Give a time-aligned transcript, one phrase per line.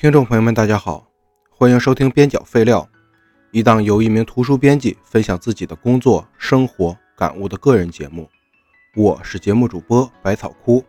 [0.00, 1.08] 听众朋友们，大家好，
[1.50, 2.88] 欢迎收听边角废料，
[3.50, 8.30] 一档由一名图书编辑分享自己的工作、生活感悟的个人节目。
[8.94, 10.84] 我是节目主播百草枯。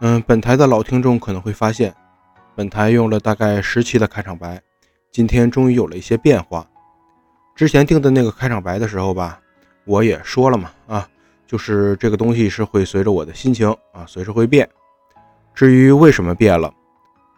[0.00, 1.94] 嗯，本台的老听众可能会发现，
[2.54, 4.60] 本台用了大概十期的开场白，
[5.10, 6.68] 今天终于有了一些变化。
[7.56, 9.40] 之前定的那个开场白的时候吧，
[9.86, 11.08] 我也说了嘛，啊，
[11.46, 14.68] 就是这个东西是会随着我的心情啊，随时会变。
[15.54, 16.70] 至于为什么变了？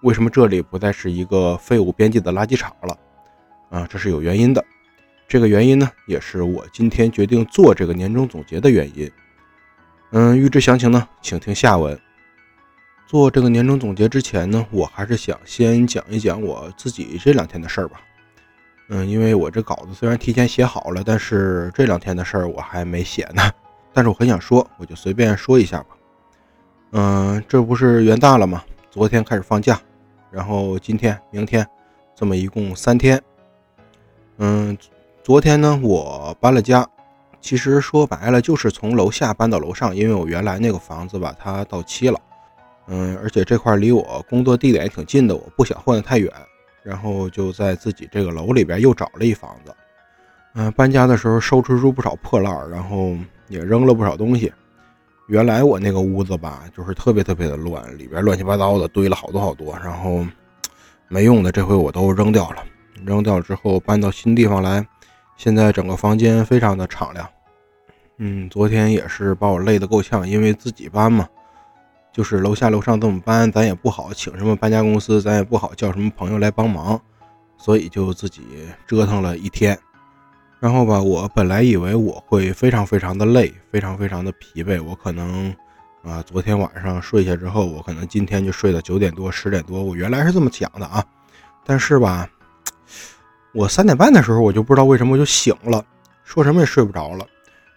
[0.02, 2.98] 为什么这里不再是一个废物编辑的垃圾场了？
[3.70, 4.64] 啊，这是有原因的。
[5.28, 9.10] 这个原因呢，也是我今天决定做这个年终总结的原因。
[10.10, 11.98] 嗯，预知详情呢，请听下文。
[13.06, 18.00] 做这个年终总结之前呢，我还是想先讲一讲我自己这两天的事儿吧。
[18.88, 23.42] 嗯，因为我这稿子虽然提前写好了，但是这两天的事儿我还没写呢。
[23.92, 25.96] 但是我很想说，我就随便说一下吧。
[26.90, 28.64] 嗯，这不是元旦了吗？
[28.90, 29.80] 昨天开始放假。
[30.32, 31.66] 然后今天、明天，
[32.14, 33.22] 这么一共三天。
[34.38, 34.76] 嗯，
[35.22, 36.88] 昨天呢，我搬了家。
[37.40, 42.18] 其实说白了，就是从楼下搬到楼上，因为我原来那个房子吧，它到期了。
[42.86, 46.32] 嗯，而且这块离我工作地点也挺近的，我不想换得太远。
[46.82, 49.74] 然后就在自己这个楼里边又找了一房子。
[50.54, 53.16] 嗯，搬家的时候收拾出不少破烂，然后
[53.48, 54.52] 也扔了不少东西。
[55.28, 60.26] 原来我那个屋子吧，就是特别特别的乱，里边乱七八糟的堆了好多好多，然后
[61.08, 62.64] 没用的这回我都扔掉了。
[63.04, 64.86] 扔掉之后搬到新地方来，
[65.36, 67.28] 现在整个房间非常的敞亮。
[68.18, 71.26] 嗯，昨天也是把我累得够呛，因为自己搬嘛，
[72.12, 77.00] 就是楼下楼上这么搬，咱也不好请什么搬家公司，咱也不好叫什么朋友来帮忙，
[77.56, 78.42] 所以就自己
[78.86, 79.76] 折腾了一天。
[80.62, 84.80] 然后吧，我本来以为我会非常非常的累，非常非常的疲惫。
[84.80, 85.52] 我可能
[86.04, 89.82] 啊，昨天晚上睡下之后，我可能今天就睡到九点多、十点多。
[89.82, 91.04] 我原来是这么想的啊，
[91.66, 92.28] 但是吧，
[93.52, 95.84] 我三点半的时候，我就不知道为什么我就醒了，
[96.22, 97.26] 说什么也睡不着了。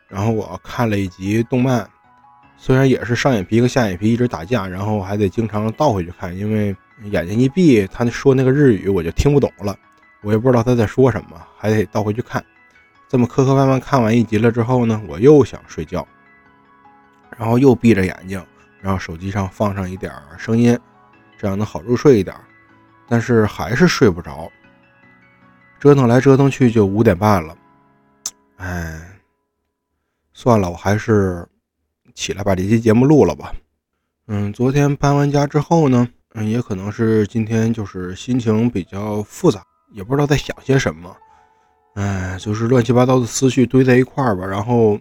[0.07, 1.89] 然后我看了一集动漫，
[2.55, 9.75] 虽然也是上眼皮和下眼皮一直打架，然后还得经常倒回去看，因为眼睛一闭，他说那个日语我就听不懂了，
[10.21, 12.45] 我也不知道他在说什么，还得倒回去看。
[13.07, 16.05] 这么磕磕绊绊看完一集了之后呢，我又想睡觉，
[17.37, 18.43] 然后又闭着眼睛，
[18.81, 20.77] 然后手机上放上一点声音，
[21.37, 22.35] 这样能好入睡一点，
[23.07, 24.51] 但是还是睡不着。
[25.79, 27.55] 折腾来折腾去就五点半了，
[28.57, 29.19] 哎，
[30.33, 31.47] 算了，我还是
[32.15, 33.53] 起来把这期节目录了吧。
[34.27, 41.15] 嗯，昨天搬完家之后呢，嗯，也可能是今天就是心情比较复杂，也不知道在想些什么。
[41.95, 44.99] 哎，就是乱七八糟的思绪堆在一块儿吧，然后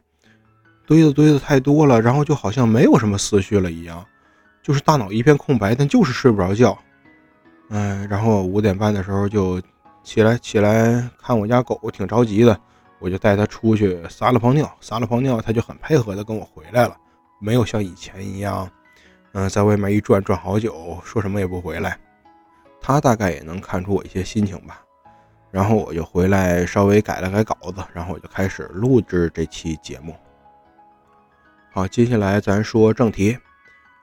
[0.86, 4.04] 堆的堆的太多了，然后就好像没有什么思绪了一样，
[4.62, 6.76] 就是大脑一片空白，但就是睡不着觉。
[7.70, 9.60] 嗯，然后五点半的时候就
[10.02, 12.56] 起来起来看我家狗，挺着急的，
[13.00, 16.96] 我就带它出去撒了泡尿，撒了泡尿，它就很配合的跟我回来了，
[17.40, 18.70] 没有像以前一样，
[19.32, 21.98] 嗯，在外面一转转好久，说什么也不回来。
[22.80, 24.83] 它大概也能看出我一些心情吧。
[25.54, 30.12] 然后我就回来稍微改了改稿子，然后我就开始录制这期节目。
[31.72, 33.38] 好，接下来咱说正题。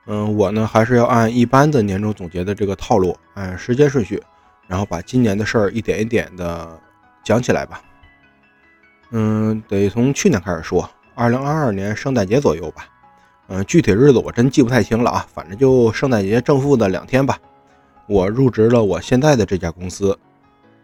[0.06, 4.18] 嗯，我呢还是要按一般的年终总结的这个套路，按时间顺序，
[4.66, 6.80] 然后把今年的事儿一点一点的
[7.22, 7.82] 讲起来吧。
[9.10, 12.86] 嗯，得从去年开始说，二零二二年圣诞节左右吧。
[13.48, 17.38] 嗯，具体日子我真记不太清了啊，反正就圣诞节正负的两天吧。
[18.06, 20.18] 我入职了我现在的这家公司。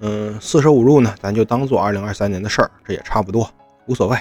[0.00, 3.50] 嗯，四舍五入呢，咱就当做二零二三年的事儿，这也差不多，
[3.86, 4.16] 无所谓。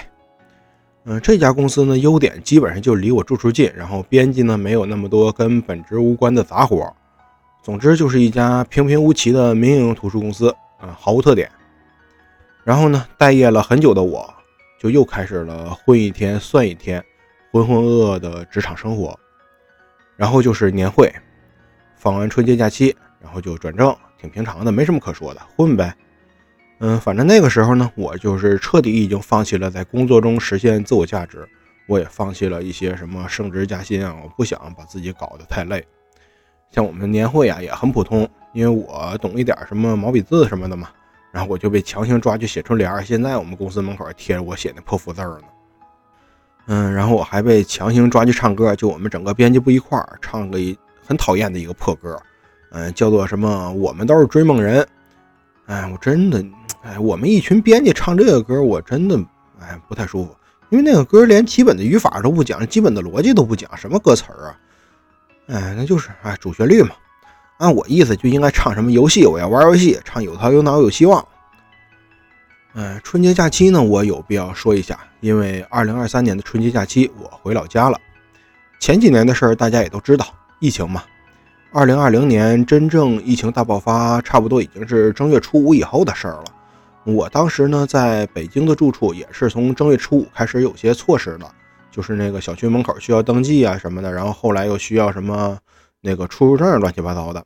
[1.04, 6.92] 嗯，这家公司呢，优点基本上就离我住处近，然后编辑呢没有那么多跟本职无关的杂活。
[7.62, 11.50] 总之就是一家平平无奇的民营图书公司，啊，毫无特点。
[12.64, 14.28] 然后呢，待业了很久的我，
[14.78, 17.02] 就又开始了混一天算一天、
[17.52, 19.18] 浑浑噩噩的职场生活。
[20.16, 21.10] 然后就是年会，
[21.96, 23.96] 放完春节假期，然后就转正。
[24.20, 25.94] 挺平常的，没什么可说的，混呗。
[26.80, 31.48] 嗯，反正那个时候呢，我就是彻底已经放弃了在工作中实现自我价值，
[31.86, 35.84] 我也放弃了一些什么升职加薪啊，我不想把自己搞得太累。
[36.70, 40.88] 像我们年会啊，也很普通，因为我懂一点什么毛笔字什么的嘛，
[41.32, 43.04] 然后我就被强行抓去写春联。
[43.04, 45.40] 现在我们公司门口贴着我写那破福字呢。
[46.66, 50.58] 嗯，然后我还被强行抓去唱歌，就我们整个编辑部一块儿唱个
[51.04, 52.16] 很讨厌的一个破歌。
[52.70, 53.72] 嗯，叫做什么？
[53.72, 54.86] 我们都是追梦人。
[55.66, 56.44] 哎，我真的，
[56.82, 59.18] 哎，我们一群编辑唱这个歌，我真的，
[59.60, 60.34] 哎，不太舒服。
[60.70, 64.56] 因为那个歌连基本的语法都不讲，基本的逻辑都不讲，什么歌词啊？
[65.48, 66.90] 哎，那就是哎主旋律嘛。
[67.56, 71.26] 按我意思就应该唱什么游戏，我要玩游戏，唱有头有脑有希望。
[72.74, 77.98] 嗯，春节假期呢，我有必要说一下，因为二零二三年的春节假期我回老家了。
[78.78, 80.26] 前几年的事儿大家也都知道，
[80.60, 81.02] 疫情嘛。
[81.78, 86.44] 二零二零年真正疫情大爆发，差不多已经是正月初五以后的事儿了。
[87.04, 91.48] 我当时呢，在北京的住处也是从正月初五开始有些措施的，
[91.88, 95.56] 就是那个小区门口需要登记啊什么的，然后后来又需要什么
[96.00, 97.44] 那个出入证乱七八糟的。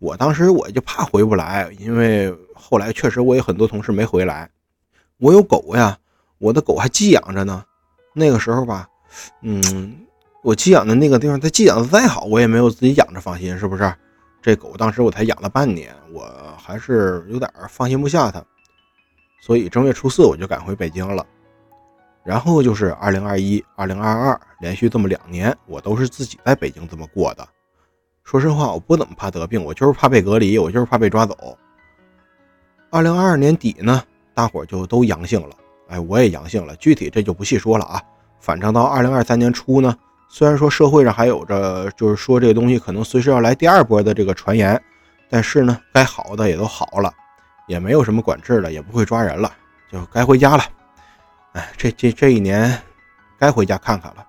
[0.00, 4.50] 我当时我就怕回不来，因为后来确实我有很多同事没回来。
[5.16, 5.96] 我有狗呀，
[6.36, 7.64] 我的狗还寄养着呢。
[8.12, 8.86] 那个时候吧，
[9.40, 9.96] 嗯。
[10.42, 13.94] 我寄养的那个地方，它寄养的再好，我也没有自己养着放心，是不是？
[14.42, 16.28] 这狗当时我才养了半年，我
[16.58, 18.44] 还是有点放心不下它，
[19.40, 21.24] 所以正月初四我就赶回北京了。
[22.24, 27.48] 然后就是二零二一、二零二二，连续这么两年，我都是自己在北京这么过的。
[28.24, 31.56] 说实话，我不怎么怕得病，我就是怕被隔离，我就是怕被抓走。
[32.90, 34.02] 二零二二年底呢，
[34.34, 35.56] 大伙就都阳性了，
[35.86, 38.02] 哎，我也阳性了，具体这就不细说了啊。
[38.40, 39.96] 反正到二零二三年初呢。
[40.34, 44.82] 虽然说社会上还有着，就是说这个东西可能随时要来第二波的这个传言，
[45.28, 47.12] 但是呢，该好的也都好了，
[47.68, 49.52] 也没有什么管制了，也不会抓人了，
[49.92, 50.64] 就该回家了。
[51.52, 52.80] 哎，这这这一年
[53.38, 54.26] 该回家看看了。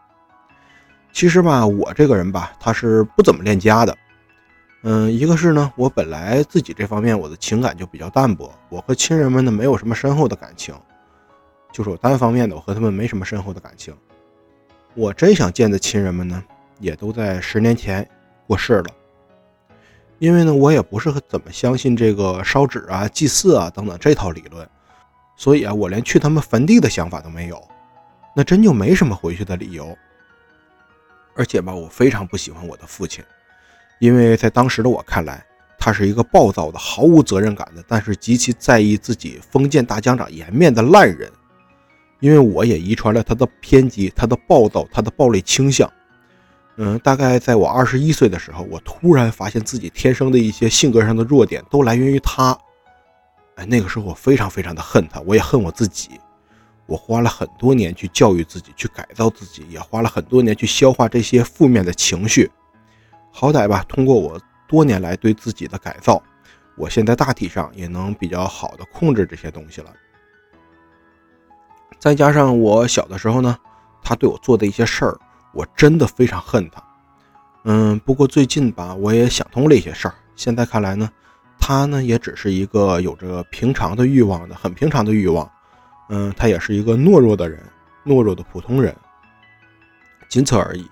[1.13, 3.97] 其实吧，我这个人吧，他是不怎么恋家的。
[4.81, 10.75] 嗯，一个是呢，我本来自己这方面我的情感就比较淡薄，我和亲人们呢没有什么深厚的感情，
[11.71, 13.95] 就是我单方面的，我和他们没什么深厚的感情。
[14.95, 16.43] 我真想见的亲人们呢，
[16.79, 18.07] 也都在十年前
[18.45, 18.85] 过世了。
[20.19, 24.67] 因为呢，我也不是怎么相信这个烧纸啊、祭祀啊等等这套理论，
[25.35, 27.61] 所以啊，我连去他们坟地的想法都没有。
[28.35, 29.97] 那真就没什么回去的理由。
[31.35, 33.23] 而且吧，我非常不喜欢我的父亲，
[33.99, 35.43] 因为在当时的我看来，
[35.79, 41.29] 他是一个暴躁的、毫无责任感的，但是极其在意自己封建大疆长颜面的烂人。
[42.23, 45.91] 因为我也遗传了他的偏激、他的暴躁、他的暴力倾向。
[46.77, 52.57] 嗯，大概在我二十一岁的时候，我突然发现自己天生的一些性格上的弱点都来源于他。
[53.55, 56.11] 哎，那个时候我非常非常的恨他，我也恨我自己。
[56.85, 62.49] 我花了很多年去教育自己，去改造自己，也花了很多年去消化这些负面的情绪。
[63.31, 66.23] 好歹吧，通过我多年来对自己的改造，
[66.77, 69.93] 我现在大体上也能比较好的控制这些东西了。
[72.03, 73.57] 再加上我小的时候呢，
[74.01, 75.17] 他对我做的一些事儿，
[75.53, 76.83] 我真的非常恨他。
[77.63, 80.15] 嗯，不过最近吧，我也想通了一些事儿。
[80.35, 81.09] 现在看来呢，
[81.57, 85.49] 他呢也只是一个有着平常的欲望的，很平常的欲望。
[86.09, 87.63] 嗯，他也是一个懦弱的人，
[88.05, 88.93] 懦弱的普通人，
[90.27, 90.85] 仅此而已。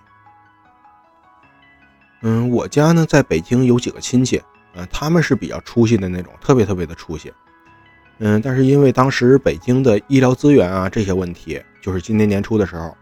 [2.21, 4.41] 嗯，我家呢在北京有几个亲戚，
[4.75, 7.33] 嗯，他们是比较出息的那种，特别特别的出息。
[8.23, 12.95] 嗯，但是因为当时北京的医疗资源啊这些问题，就是今年年初的时候，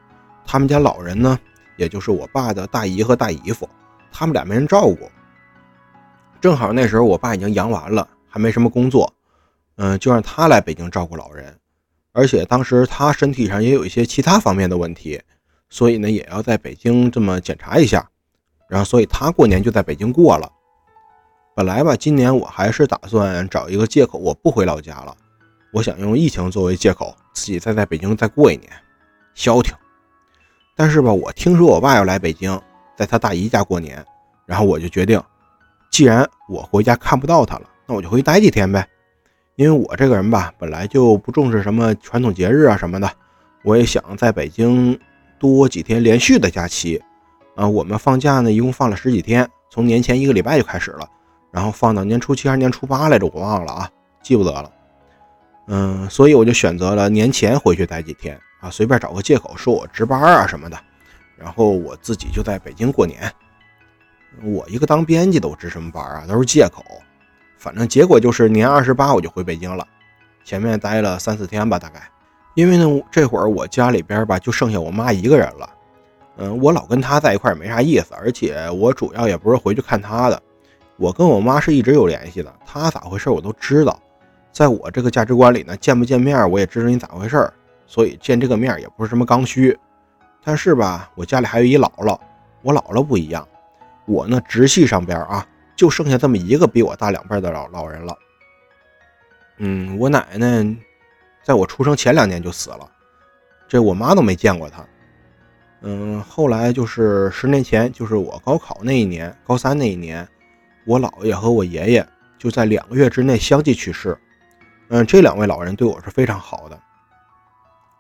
[0.45, 1.37] 他们家老人呢，
[1.75, 3.67] 也就是我爸的大姨和大姨夫，
[4.13, 5.11] 他们俩没人照顾。
[6.39, 9.13] 正好那时候我爸已经阳完了，还没什么工作，
[9.75, 11.53] 嗯，就让他来北京照顾老人。
[12.13, 15.21] 而且当时他身体上也有一些其他方面的问题，
[15.69, 18.09] 所以呢也要在北京这么检查一下。
[18.69, 20.49] 然后所以他过年就在北京过了。
[21.55, 25.15] 本来吧，今年我还是打算找一个借口，我不回老家了。
[25.73, 28.71] 我想用疫情作为借口，自己再在北京再过一年，
[29.33, 29.73] 消停。
[30.75, 32.59] 但是吧，我听说我爸要来北京，
[32.97, 34.03] 在他大姨家过年，
[34.45, 35.21] 然后我就决定，
[35.91, 38.87] 既然我回家看不到他了，那我就回去待几天呗。
[39.57, 43.11] 因为我这个人吧，本来就不重视什么传统节日啊什么的，
[43.63, 44.97] 我也想在北京
[45.37, 47.01] 多几天连续的假期。
[47.55, 51.05] 啊，我们放假呢，一共放了十几天，从年前一个礼拜就开始了。
[51.51, 53.89] 然后放到年初七还是年初八来着，我忘了啊，
[54.21, 54.71] 记不得了。
[55.67, 60.77] 嗯，所以我就选择了年前回去待几天啊，随便找个借口说我值班啊什么的，
[61.37, 63.31] 然后我自己就在北京过年。
[64.43, 66.83] 我一个当编辑都值什么班啊，都是借口。
[67.57, 69.85] 反正结果就是年二十八我就回北京了，
[70.45, 72.01] 前面待了三四天吧，大概。
[72.55, 75.69] 因为呢，这会儿我家里边吧就剩下我妈一个人了。
[76.37, 80.41] 嗯，我老跟她在一块也没啥意思，而且我主要也不是回去看她的。
[80.99, 83.97] 我跟我妈是一直有联系的，她咋回事我都知道。
[84.51, 87.49] 在我这个价值观里呢，见不见面我也知道你咋回事，
[87.87, 89.77] 所以见这个面也不是什么刚需。
[90.43, 92.19] 但是吧，我家里还有一姥姥，
[92.61, 93.47] 我姥姥不一样，
[94.05, 98.13] 我呢直系上边啊，就剩下这么一个比我大两辈的老老人了。
[99.59, 100.75] 嗯，我奶奶
[101.43, 102.89] 在我出生前两年就死了，
[103.69, 104.85] 这我妈都没见过她。
[105.81, 110.27] 嗯，后来就是十年前，就是我高考那一年，高三那一年。
[110.89, 112.07] 我姥爷和我爷爷
[112.39, 114.17] 就在两个月之内相继去世。
[114.87, 116.79] 嗯，这两位老人对我是非常好的，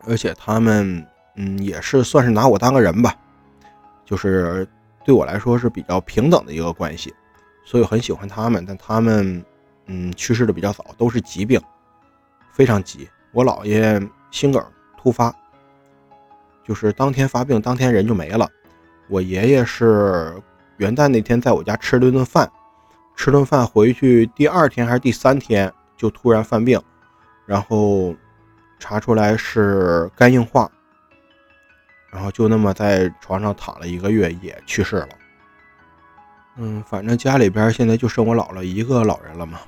[0.07, 1.05] 而且他们
[1.35, 3.15] 嗯也是算是拿我当个人吧，
[4.03, 4.67] 就是
[5.05, 7.13] 对我来说是比较平等的一个关系，
[7.63, 8.65] 所以很喜欢他们。
[8.65, 9.45] 但他们
[9.85, 11.61] 嗯去世的比较早，都是疾病，
[12.51, 13.07] 非常急。
[13.33, 14.65] 我姥爷心梗
[14.97, 15.31] 突发，
[16.67, 18.49] 就是当天发病，当天人就没了。
[19.09, 20.33] 我爷爷是
[20.77, 22.51] 元旦那天在我家吃了顿饭，
[23.19, 25.69] 吃顿饭回去第二天还是第三天。
[25.97, 26.81] 就突然犯病，
[27.45, 28.15] 然后
[28.79, 30.71] 查出来是肝硬化，
[32.09, 35.09] 然后就那么在床上躺了一个月，也去世了。
[36.55, 39.59] 嗯，反正家里边现在就剩我姥姥一个老人了嘛，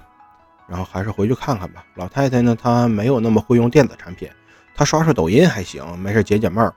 [0.70, 1.84] 然后还是回去看看吧。
[1.96, 4.30] 老太太呢，她没有那么会用电子产品，
[4.74, 6.74] 她刷刷抖音还行，没事解解闷儿。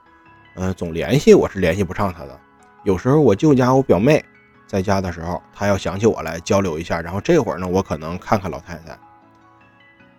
[0.55, 2.37] 嗯，总联系我是联系不上她的。
[2.83, 4.21] 有时候我舅家我表妹
[4.67, 8.97] 在家的时候，她要想起我来交流一下，然后这会儿呢，我可能看看老太太。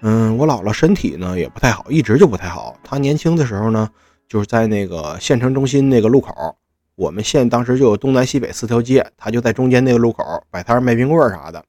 [0.03, 2.79] 嗯，我姥姥身体呢也不太好，一直就不太好。
[2.85, 3.89] 她年轻的时候呢，
[4.29, 6.57] 就是在那个县城中心那个路口，
[6.95, 11.65] 我们县当时就有东南西北四条街，她就在中间那个路口摆摊卖冰棍啥的。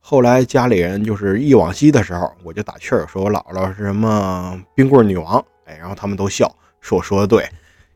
[0.00, 7.48] 后来家里人就是忆往昔的时候，我就打趣儿说我姥姥是什么冰棍女王，哎，然后他们都笑，说我说的对，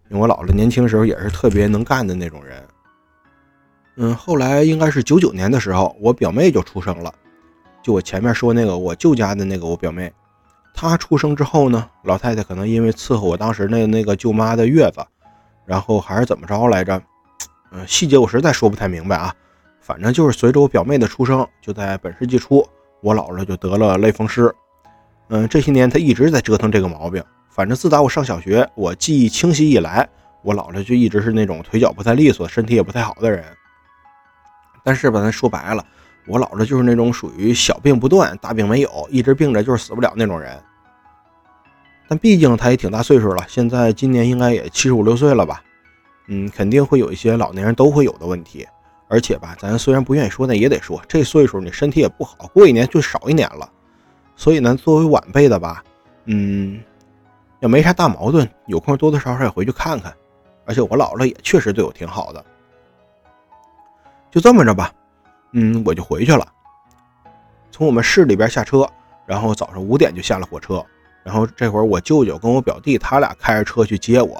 [0.08, 2.62] 因为我姥姥年轻时候也是特别能干的那种人。
[4.00, 7.12] 嗯，后来应该是九九年的时候，我表妹就出生了。
[7.82, 10.12] 就我前面说那个我舅家的那个我表妹，
[10.72, 15.04] 她出生之后呢，老太太可能因为伺候我当时那那个舅妈的月子，
[15.66, 17.02] 然后还是怎么着来着？
[17.72, 19.34] 嗯，细节我实在说不太明白啊。
[19.80, 22.64] 反正就是随着我表妹的出生，就在本世纪初，
[23.00, 24.54] 我姥姥就得了类风湿。
[25.28, 27.20] 嗯，这些年她一直在折腾这个毛病。
[27.50, 30.08] 反正自打我上小学，我记忆清晰以来，
[30.42, 33.44] 我姥姥就一直是那种腿脚不太利索、身体也不太好的人。
[34.88, 35.84] 但是吧，咱说白了。
[36.26, 40.58] 我姥姥就是那种属于小病不断、大病没有，一直病着就是死不了那种人。
[42.08, 45.62] 但毕竟她也挺大岁数了，现在今年应该也七十五六岁了吧？
[46.28, 48.66] 嗯，肯定会有一些老年人都会有的问题。
[49.08, 53.70] 而且吧，咱虽然不愿意说，但也得说，这岁数你身体也不好，过一年就少一年了。
[54.36, 55.84] 所以呢，作为晚辈的吧，
[56.24, 56.80] 嗯，
[57.60, 60.10] 也没啥大矛盾，有空多多少少也回去看看。
[60.64, 62.42] 而且我姥姥也确实对我挺好的。
[64.30, 64.92] 就这么着吧。
[65.52, 66.46] 嗯，我就回去了。
[67.70, 68.88] 从我们市里边下车，
[69.26, 70.84] 然后早上五点就下了火车。
[71.24, 74.36] 然后这会儿我舅舅跟我表弟他俩开着车去接我，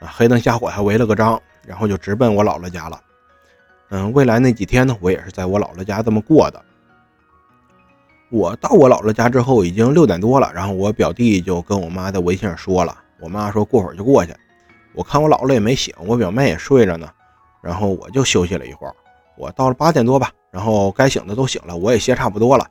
[0.00, 2.98] 啊，黑灯瞎火还围了个章，然后就直奔我姥姥家了。
[3.90, 6.62] 嗯，未来那几天呢，我也是在我姥姥家这么过的。
[8.30, 14.34] 我到我姥姥家之后已经六点多了，然后我表弟就跟我妈在微信上说了，我妈说过会儿就过去。
[14.94, 17.06] 我看我姥姥也没醒，我表妹也睡着呢，
[17.60, 18.94] 然后我就休息了一会儿。
[19.42, 22.64] 我到了八点多吧，然后该醒的都醒了，我也歇差不多了，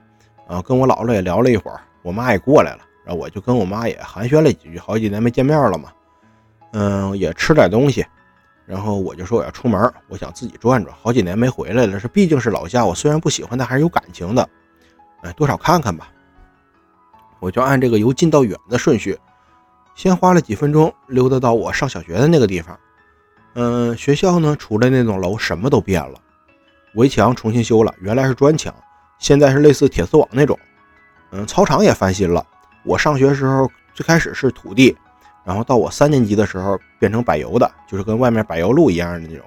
[0.48, 5.92] 啊，跟我姥姥也聊了一会儿，我妈也过来了，然后我就跟我妈也寒暄了几句，好几年没见面了嘛，
[6.72, 8.06] 嗯，也吃点东西，
[8.66, 14.48] 然后我就说我要出门，我想自己转转，好几年没回来了，这毕竟是老家，我虽然不喜欢，但还是有感情的，
[15.24, 16.10] 哎，多少看看吧。
[17.42, 19.20] 我就按这个由近到远的顺序，
[19.94, 22.80] 先花了几分钟溜达到我上小学的那个地方，
[23.56, 26.18] 嗯，学校呢，除了那栋楼，什么都变了。
[26.96, 28.74] 围墙重新修了，原来是砖墙，
[29.20, 30.58] 现在是类似铁丝网那种。
[31.32, 32.46] 嗯，操场也翻新了。
[32.84, 34.96] 我上学时候最开始是土地，
[35.46, 39.46] 然后到我三年级的时候变成柏油的，就是跟外面柏油路一样的那种。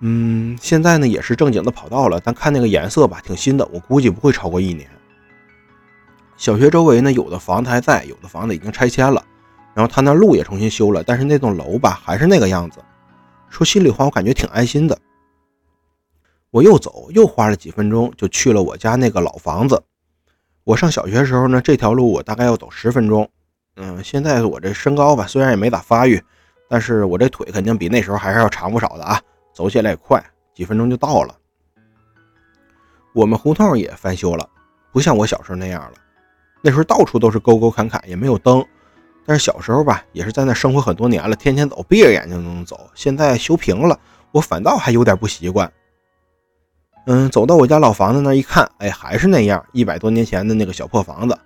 [0.00, 4.88] 嗯，现在呢也是正经的跑道了，但看那个颜色吧，挺新的，我估计不会超过一年。
[6.36, 9.22] 小学周围呢，有的房子还在，有的房子已经拆迁了，
[9.72, 12.80] 然后他那路也重新修了，但是那栋楼吧还是那个样子。
[13.48, 14.98] 说心里话，我感觉挺安心的。
[16.54, 19.82] 我又走，又花了几分钟，就去了我家那个老房子。
[20.62, 23.28] 我上小学时候呢，这条路我大概要走十分钟。
[23.74, 26.22] 嗯，现在我这身高吧，虽然也没咋发育，
[26.68, 29.20] 但是我这腿肯定比那时候还是要长不少的啊，
[29.52, 31.34] 走起来也快，几分钟就到了。
[33.12, 34.48] 我们胡同也翻修了，
[34.92, 35.94] 不像我小时候那样了。
[36.62, 38.64] 那时候到处都是沟沟坎坎，也没有灯。
[39.26, 42.88] 但是小时候吧，也是在那生活很多年了，天天走，闭着眼睛都能走。
[42.94, 43.98] 现在修平了，
[44.30, 45.68] 我反倒还有点不习惯。
[47.06, 51.38] 嗯，走到我家老房子那一看，哎，还是那样，一百多年前的那个小破房子，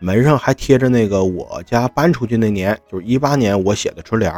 [0.00, 4.34] 门上还贴着那个我家搬出去那年，就是一八年我写的春联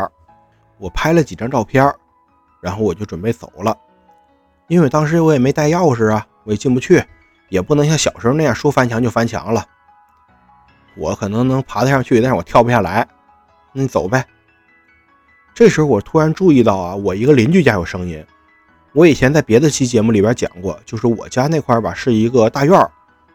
[0.79, 1.91] 我拍了几张照片，
[2.61, 3.75] 然后我就准备走了，
[4.69, 7.03] 因为当时我也没带钥匙啊，我也进不去，
[7.49, 9.65] 也不能像小时候那样说翻墙就翻墙了。
[10.99, 13.07] 我可能能爬得上去，但是我跳不下来。
[13.73, 14.25] 那你走呗。
[15.55, 18.23] 这时候我突然注意到啊，我一个邻居家有声音。
[18.97, 22.91] 我以前在别的期节目里边讲过，就是我家那块吧是一个大院儿，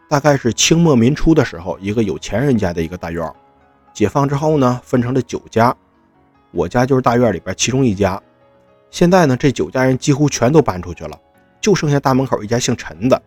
[0.08, 3.32] 大概是清末民初的时候，一个有钱人家的一个大院儿。
[3.94, 5.72] 解放之后呢，分成了九家，
[6.50, 8.20] 我家就是大院里边其中一家。
[8.90, 11.16] 现在呢，这九家人几乎全都搬出去了，
[11.60, 13.22] 就剩下大门口一家姓陈的。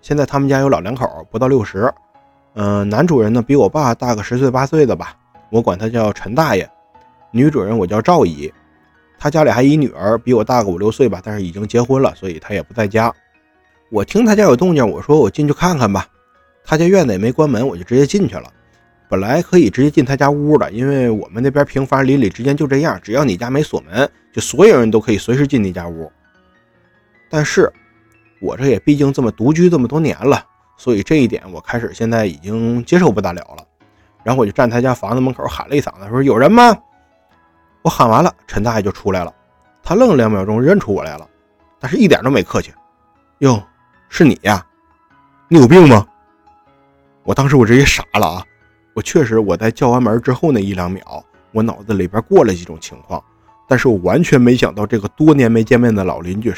[0.00, 1.88] 现在他们家有老两口，不到六十。
[2.54, 5.14] 嗯，男主人呢比我爸大个十岁八岁的吧，
[5.48, 6.68] 我管他叫陈大爷。
[7.30, 8.52] 女主人我叫赵姨，
[9.22, 13.14] 他家里还一女儿，比我大个五六岁吧，但是已经结婚了，所以他也不在家。
[13.88, 16.08] 我听他家有动静，我说我进去看看吧。
[16.64, 18.52] 他家院子也没关门，我就直接进去了。
[19.08, 24.10] 本来可以直接进他家屋的，因为我们那边平房邻里之间就这样，只要你家没锁门。
[24.32, 26.10] 就所有人都可以随时进那家屋，
[27.30, 27.72] 但是
[28.40, 30.44] 我这也毕竟这么独居这么多年了，
[30.76, 33.64] 所以这一点我开始现在已经接受不大了了。
[34.24, 36.76] 然后我就站他家房子门口喊了一嗓子，说：“有人吗？”
[37.82, 39.34] 我喊完了，陈大爷就出来了。
[39.82, 41.28] 他愣了两秒钟，认出我来了，
[41.80, 42.72] 但是一点都没客气。
[43.38, 43.62] “哟，
[44.08, 44.64] 是你呀？
[45.48, 46.06] 你有病吗？”
[47.24, 48.44] 我当时我直接傻了啊！
[48.94, 53.22] 我确实我在叫完门之后那一两秒，我脑子里边过了几种情况。
[53.68, 56.52] 但是我完全没想到，这个多年没见面的老邻居，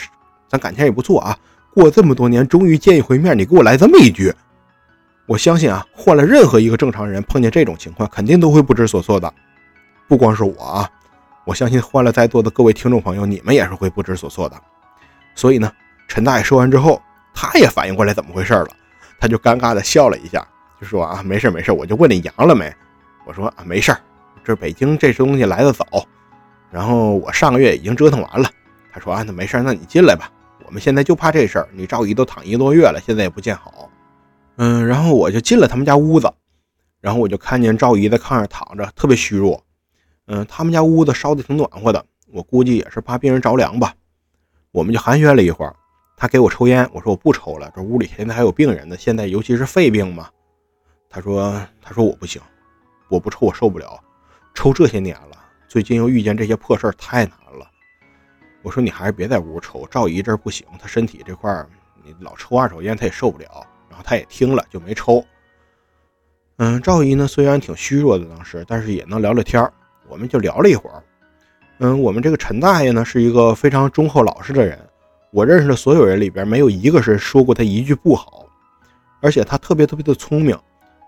[0.48, 1.36] 咱感情也不错啊。
[1.72, 4.34] 过这么多年，终于见一回面，你给我来这么一句，
[5.26, 9.32] 我相信啊，换了任何一个正常人，碰见这种情况，肯定都会不知所措的。
[10.08, 10.90] 不光是我啊，
[11.44, 14.56] 我相信换了在座的各位听众朋友，你们也是会不知所措的。
[15.34, 15.70] 所以呢，
[16.08, 17.00] 陈大爷说完之后，
[17.34, 18.68] 他也反应过来怎么回事了，
[19.20, 20.46] 他就尴尬的笑了一下，
[20.80, 22.72] 就说啊，没事没事，我就问你阳了没？
[23.26, 24.00] 我说啊，没事儿
[24.44, 25.86] 这北京这东西来的早。
[26.70, 28.48] 然后我上个月已经折腾完了，
[28.92, 30.30] 他说啊，那没事，那你进来吧。
[30.66, 33.88] 我们现在就怕这事儿，你赵姨都躺一个多月了，现在也不见好。
[34.56, 36.30] 嗯，然后我就进了他们家屋子，
[37.00, 39.63] 然后我就看见赵姨在炕上躺着，特别虚弱。
[40.26, 43.94] 嗯，他们家屋子烧的挺暖和的，我估计也是怕病人着凉吧。
[44.70, 45.76] 我们就寒暄了一会儿，
[46.16, 50.28] 他给我抽烟，我说我不抽了，这屋里现在还有病人呢，现在尤其是肺病嘛。
[51.08, 52.40] 他说他说我不行，
[53.08, 54.02] 我不抽我受不了，
[54.54, 55.38] 抽这些年了。
[55.68, 57.70] 最近又遇见这些破事儿，太难了。
[58.62, 61.68] 我说你还是别在屋抽，赵姨这不行，她身体这块儿，
[62.02, 63.46] 你老抽二手烟，她也受不了。
[63.88, 65.24] 然后她也听了，就没抽。
[66.56, 69.72] 嗯，赵姨呢，虽然挺虚弱的当时，但是也能聊聊天儿。
[70.08, 71.02] 我们就聊了一会儿。
[71.78, 74.78] 嗯，我们这个陈大爷呢，是一个非常忠厚老实的人。
[75.30, 78.46] 我认识的所有人里边，没有一个是说过他一句不好。
[79.20, 80.56] 而且他特别特别的聪明，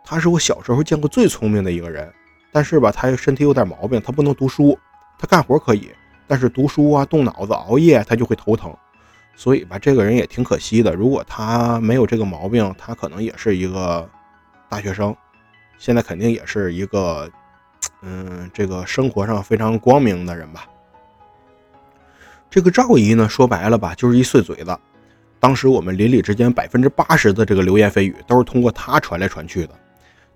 [0.04, 2.12] 他是我小时候见过最聪明的一个人。
[2.50, 4.76] 但是吧，他身体有点毛病，他不能读书，
[5.18, 5.90] 他干活可以，
[6.26, 8.74] 但是读书啊、动脑子、熬夜，他就会头疼。
[9.36, 10.94] 所以吧，这个人也挺可惜的。
[10.94, 14.08] 如果他没有这个毛病，他可能也是一个
[14.68, 15.14] 大学生，
[15.76, 17.30] 现在肯定也是一个，
[18.02, 20.66] 嗯，这个生活上非常光明的人吧。
[22.50, 24.78] 这个赵姨呢，说白了吧，就是一碎嘴子。
[25.40, 29.74] 当时我们邻里之间百分之八十的这个流言蜚语，都是通过她传来传去的。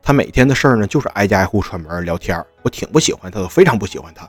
[0.03, 4.29] 他每天的事儿呢，就是挨家挨户串门聊天我挺不喜欢他的，非常不喜欢他，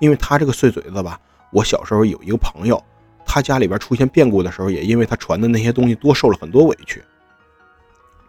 [0.00, 1.18] 因为他这个碎嘴子吧。
[1.52, 2.82] 我小时候有一个朋友，
[3.24, 7.02] 他家里边出现变故的时候，也因为他传的那些东西多受了很多委屈。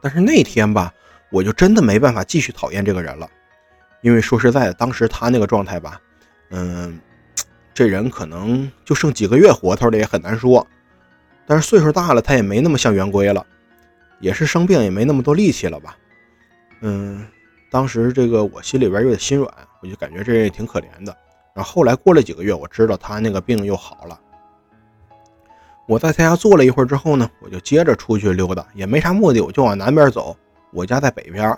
[0.01, 0.93] 但是那天吧，
[1.31, 3.27] 我就真的没办法继续讨厌这个人了，
[4.03, 5.99] 因为说实在的，当时他那个状态吧，
[6.51, 6.99] 嗯，
[7.73, 10.67] 这人可能就剩几个月活头了，也很难说。
[11.47, 13.43] 但是岁数大了，他也没那么像圆规了，
[14.19, 15.97] 也是生病也没那么多力气了吧。
[16.81, 17.25] 嗯，
[17.71, 19.49] 当时这个我心里边有点心软，
[19.81, 21.15] 我就感觉这人也挺可怜的。
[21.55, 24.19] 然后后来过了几个月，我知道他那个病又好了。
[25.87, 30.35] 我在他家坐了一会儿之后呢，我就接着出去溜达，也没啥目的，我就往南边走。
[30.71, 31.57] 我家在北边。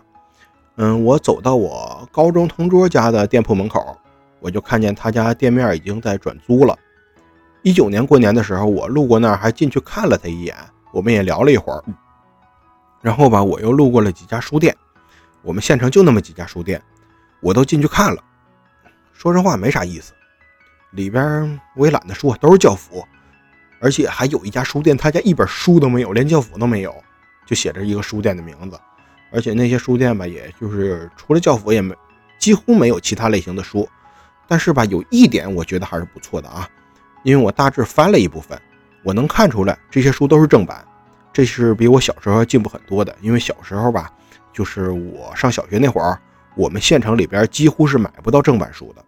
[0.78, 3.98] 嗯，我走到我高中同桌家的店铺门口，
[4.40, 6.78] 我就看见他家店面已经在转租了。
[7.62, 10.56] 一九年过年的时候，我路过那儿还进去看了他一眼，
[10.92, 11.84] 我们也聊了一会儿。
[13.02, 14.76] 然后吧，我又路过了几家书店。
[15.42, 16.82] 我们县城就那么几家书店，
[17.40, 18.22] 我都进去看了。
[19.14, 20.12] 说实话，没啥意思。
[20.92, 23.06] 里边我也懒得说，都是教辅，
[23.80, 26.94] 而且还有一家书店，他家一本书都没有，连教辅都没有，
[27.46, 28.80] 就写着一个书店的名字。
[29.32, 31.96] 而且那些书店吧，也就是除了教辅，也没
[32.40, 33.88] 几乎没有其他类型的书。
[34.48, 36.70] 但是吧，有一点我觉得还是不错的啊，
[37.24, 38.60] 因为我大致翻了一部分，
[39.04, 40.86] 我能看出来这些书都是正版，
[41.34, 43.16] 这是比我小时候进步很多的。
[43.22, 44.12] 因为小时候吧。
[44.54, 46.18] 就是我上小学那会儿，
[46.56, 49.04] 我们县城里边几乎是买不到正版书的。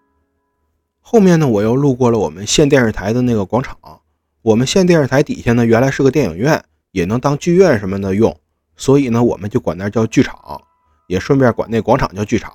[1.00, 3.78] 后面呢，我又路过了我们县电视台的那个广场。
[4.42, 8.38] 我们县电视台底下呢，原来是个电影院，也能当剧院什么的用，
[8.78, 10.62] 所以呢，我们就管那叫剧场，
[11.08, 12.54] 也顺便管那广场叫剧场。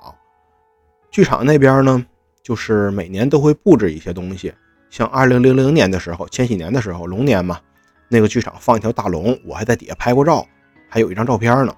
[1.11, 2.03] 剧场那边呢，
[2.41, 4.51] 就是每年都会布置一些东西，
[4.89, 7.59] 像二零零零年的时候，千禧年的时候，龙年嘛，
[8.07, 10.47] 那个剧场放一条大龙，我还在底下拍过照，
[10.89, 11.75] 还有一张照片呢。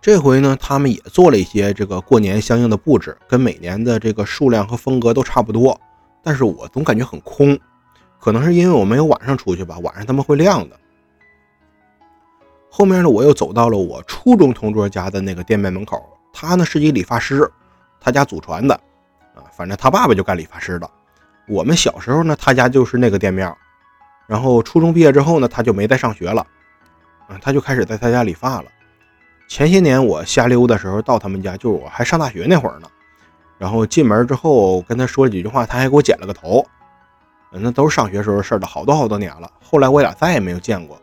[0.00, 5.78] 这回呢，他们也做了一些这个过年相应的布置，跟每年的这个数量和风格都差不多，
[6.22, 7.58] 但是我总感觉很空，
[8.20, 10.78] 可能是因为我没有晚上出去吧，晚上他们会亮的。
[12.78, 16.00] 后面呢，我又走到了我初中同桌家的那个店面门口，
[16.32, 17.50] 他呢是一理发师，
[17.98, 18.72] 他家祖传的，
[19.34, 20.88] 啊，反正他爸爸就干理发师的。
[21.48, 23.52] 我们小时候呢，他家就是那个店面，
[24.28, 26.46] 然后初中毕业之后呢，他就没再上学了，
[27.28, 28.66] 嗯，他就开始在他家理发了。
[29.48, 32.88] 前些年我瞎溜的时候到他们家，就是我还上大学那会儿呢。
[33.58, 36.64] 然后进门之后跟他说了几句话，他还给我剪了个头。
[37.50, 39.50] 那都是上学时候的事儿了，好多好多年了。
[39.60, 40.96] 后来我俩再也没有见过。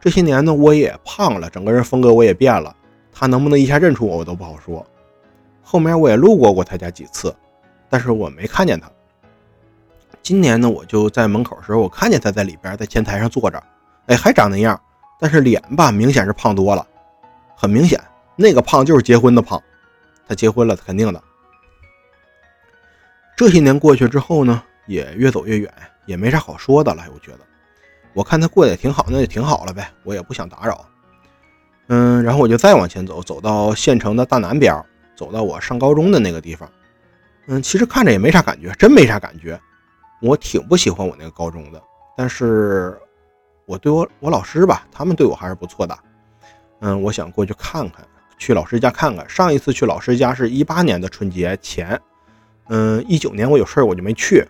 [0.00, 2.74] 这些年呢，我也胖了，整个人风格我也变了。
[3.12, 4.84] 他能不能一下认出我，我都不好说。
[5.62, 7.34] 后面我也路过过他家几次，
[7.88, 8.90] 但是我没看见他。
[10.22, 13.62] 今年呢，我就在门口时候，我看见他在里边，在前台上坐着。
[14.06, 14.80] 哎，还长那样，
[15.18, 16.86] 但是脸吧，明显是胖多了。
[17.54, 18.00] 很明显，
[18.36, 19.62] 那个胖就是结婚的胖，
[20.26, 21.22] 他结婚了，肯定的。
[23.36, 25.72] 这些年过去之后呢，也越走越远，
[26.06, 27.04] 也没啥好说的了。
[27.14, 27.40] 我觉得，
[28.12, 30.84] 我看他过得也挺好，那就挺好了呗，我也不想打扰。
[31.88, 34.74] 嗯，然后我就再往前走，走到县城的大南边，
[35.16, 36.70] 走到我上高中的那个地方。
[37.46, 39.60] 嗯，其实看着也没啥感觉，真没啥感觉。
[40.22, 41.82] 我挺不喜欢我那个高中的，
[42.16, 42.96] 但是
[43.66, 45.98] 我对我我老师吧，他们对我还是不错的。
[46.80, 48.06] 嗯，我想过去看看，
[48.38, 49.28] 去老师家看看。
[49.28, 52.00] 上一次去老师家是一八年的春节前，
[52.68, 54.46] 嗯，一九年我有事儿我就没去。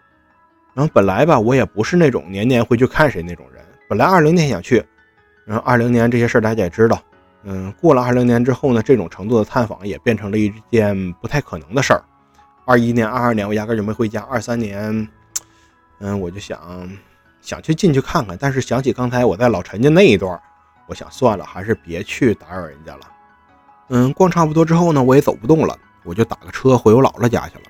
[0.75, 3.65] 然后本来吧，我也不是那种年年会去看谁那种人。
[3.89, 4.85] 本来二零年想去，
[5.45, 7.03] 然后二零年这些事儿大家也知道，
[7.43, 12.03] 嗯，过了二零年之后呢，这种程度的探访也变成了一件不太可能的事儿。
[12.65, 14.21] 二一年、二二年我压根就没回家。
[14.31, 15.09] 二三年，
[15.99, 16.89] 嗯，我就想
[17.41, 20.41] 想去进去看看，但是想起刚才我在老陈家那一段。
[20.87, 23.01] 我想算了，还是别去打扰人家了。
[23.91, 27.65] 嗯，逛差不多之后呢，我也走不动了，我就打个车回我姥姥家去了。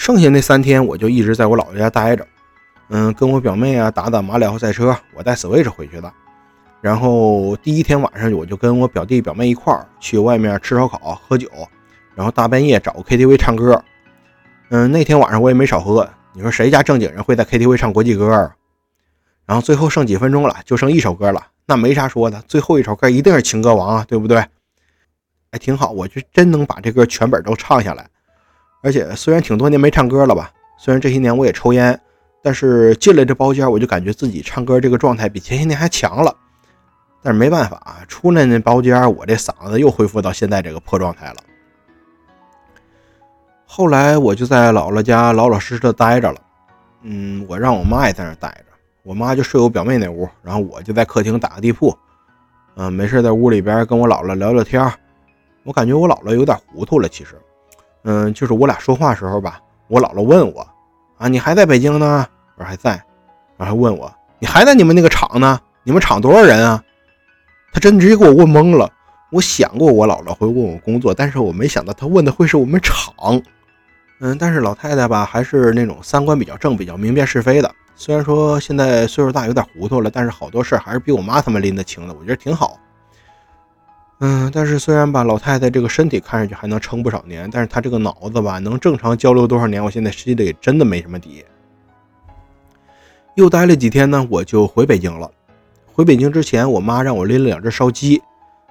[0.00, 2.26] 剩下那三天，我就一直在我姥姥家待着。
[2.88, 6.10] 嗯，跟我表妹啊打打马里奥赛车，我带 Switch 回去的。
[6.80, 11.50] 然后第一天晚上，我就跟我表弟表妹一块儿去外面吃烧烤、喝酒，
[12.14, 13.84] 然后大半夜找个 KTV 唱歌。
[14.70, 16.08] 嗯，那天晚上我也没少喝。
[16.32, 18.50] 你说谁家正经人会在 KTV 唱国际歌？
[19.44, 24.42] 然后最后剩几分钟了，就剩一首歌了，那没啥说的，最后一首歌一定是情歌王啊，对不对？
[25.52, 28.08] 还挺好，我就真能把这歌全本都唱下来。
[28.82, 32.00] 而且虽然挺多年没唱歌了吧，虽然这些年我也抽烟，
[32.42, 36.34] 但是进了这包间，我就感觉自己唱歌这个状态比前些年还强了。
[37.22, 41.36] 但是没办法，出来那包间，我这嗓子又恢复到现在这个破状态了。
[43.66, 46.40] 后来我就在姥姥家老老实实的待着了，
[47.02, 48.64] 嗯，我让我妈也在那待着。
[49.02, 51.94] 我妈就睡我表妹那屋，然后我就在客厅打个地铺，
[52.76, 54.90] 嗯，没事在屋里边跟我姥姥聊聊天
[55.64, 57.34] 我感觉我姥姥有点糊涂了，其实，
[58.02, 60.66] 嗯，就是我俩说话时候吧，我姥姥问我
[61.18, 62.26] 啊，你还在北京呢？
[62.56, 62.92] 我说还在，
[63.56, 65.60] 然后还问我，你还在你们那个厂呢？
[65.82, 66.82] 你们厂多少人啊？
[67.72, 68.90] 他真直接给我问懵了。
[69.30, 73.14] 我想过我姥姥会问我工作，但是我没想到他问的会是我们厂。
[74.18, 77.72] 嗯，但是老太太吧，还是那种三观比较正、比较明辨是非的。
[77.94, 82.78] 虽然说现在岁数大有点糊涂了，但是好多事儿还是比我妈他们拎得清的，我觉得挺好。
[84.20, 91.42] 嗯，但是虽然吧，老太太这个身体看上去还能撑不少年，但是她这个脑子吧，能正常交流多少年，我现在心里真的没什么底。
[93.34, 95.30] 又待了几天呢，我就回北京了。
[95.92, 98.20] 回北京之前，我妈让我拎了两只烧鸡，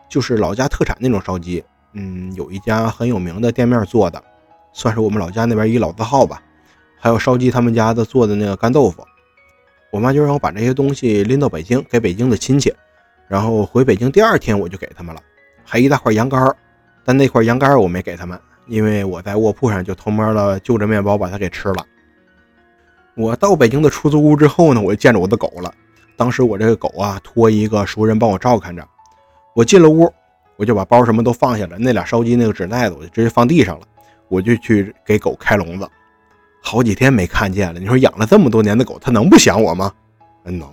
[0.07, 1.63] 就是老家特产那种烧鸡。
[1.93, 4.23] 嗯，有一家很有名的店面做的，
[4.71, 6.39] 算是我们老家那边一老字号吧。
[6.99, 9.03] 还有烧鸡他们家的做的那个干豆腐。
[9.91, 12.71] 我妈就让我把这些东西拎到北京给北京的亲戚，
[13.27, 15.21] 然后回北京第二天我就给他们了，
[15.69, 16.55] 还一大块羊肝儿
[17.05, 21.85] 但那块羊肝儿我没给他们，因为我在卧铺上就偷摸的就着面包把它给吃了。
[23.15, 25.71] 我到北京的出租屋之后呢，我就见着我的狗了。
[26.17, 28.83] 当时我这个狗啊，托一个熟人帮我照看着。
[29.53, 30.11] 我进了屋，
[30.55, 33.85] 我就把包什么都放下了，那俩烧鸡那个纸袋子我就直接放地上了，
[34.27, 35.87] 我就去给狗开笼子。
[36.61, 39.93] 好几天没看见了，你说养了这么多年的狗，它能不想我吗？
[40.43, 40.67] 能。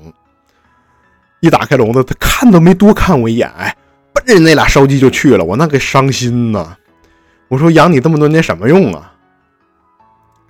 [1.41, 3.76] 一打开笼子，它看都没多看我一眼，哎，
[4.27, 5.45] 奔着那俩烧鸡就去了。
[5.45, 6.77] 我那个伤心呐！
[7.47, 9.15] 我说养你这么多年什么用啊？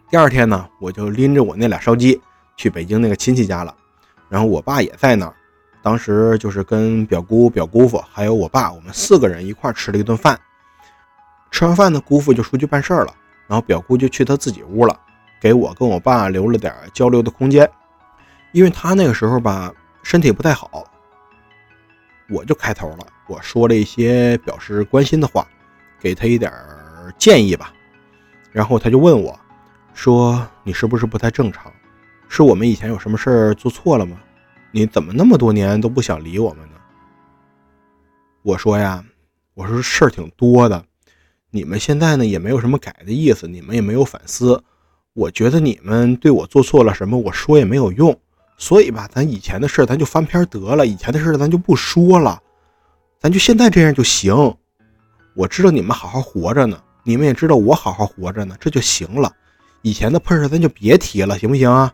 [0.08, 2.18] 第二天呢，我就拎着我那俩烧鸡
[2.56, 3.74] 去北京那个亲戚家了，
[4.30, 5.34] 然后我爸也在那儿。
[5.82, 10.40] 当时就是跟表姑、表姑父还有我爸，我们四个人一块吃了一顿饭。
[11.50, 13.14] 吃完饭呢，姑父就出去办事儿了，
[13.46, 14.98] 然后表姑就去他自己屋了。
[15.38, 17.70] 给我跟我爸留了点交流的空间，
[18.52, 19.70] 因为他那个时候吧
[20.02, 20.82] 身体不太好，
[22.30, 25.46] 我就开头了，我说了一些表示关心的话，
[26.00, 26.52] 给他一点
[27.18, 27.72] 建议吧，
[28.52, 29.38] 然后他就问我，
[29.94, 31.72] 说你是不是不太正常？
[32.28, 34.16] 是我们以前有什么事儿做错了吗？
[34.72, 36.76] 你怎么那么多年都不想理我们呢？
[38.42, 39.04] 我说呀，
[39.54, 40.84] 我说事儿挺多的，
[41.50, 44.62] 你们现在呢也没有什么改的意思，你们也没有反思。
[45.14, 48.16] 我觉得你们对我做错了什么，我说也没有用，
[48.58, 52.42] 所以吧，咱以前的事儿咱就翻篇得了，以前的事儿咱就不说了，
[53.26, 54.32] 咱就现在这样就行。
[55.34, 59.34] 我知道你们好好活着呢，你们也知道我好好活着呢，这就行了。
[59.82, 61.92] 以前的破事咱就别提了，行不行啊？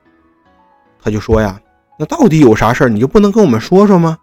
[1.00, 1.58] 他就说呀，
[1.98, 4.18] 那到底有啥事儿，你就不能跟我们说说吗？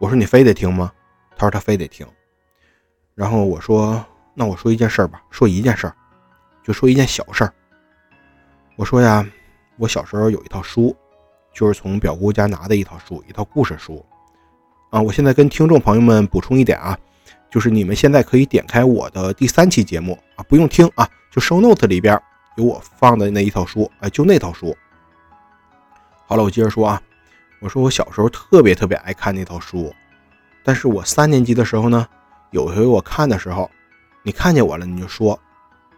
[0.00, 0.90] 我说你非得听吗？
[1.36, 2.04] 他说他非得听。
[3.14, 5.94] 然后我说，那我说一件事儿吧，说一件事儿，
[6.64, 7.54] 就说一件小事儿。
[8.74, 9.24] 我说呀，
[9.76, 10.96] 我小时候有一套书，
[11.54, 14.04] 就是从表姑家拿的一套书，一套故事书。
[14.90, 16.98] 啊，我现在跟听众朋友们补充一点啊，
[17.50, 22.18] 就是你们现在可以点开我的第三期节目啊，不用听啊，就 show note 里边
[22.56, 24.74] 有我放的那一套书，哎，就那套书。
[26.26, 27.00] 好了，我接着说啊，
[27.60, 29.94] 我说我小时候特别特别爱看那套书，
[30.64, 32.06] 但是我三年级的时候呢，
[32.50, 33.70] 有一回我看的时候，
[34.22, 35.38] 你看见我了，你就说，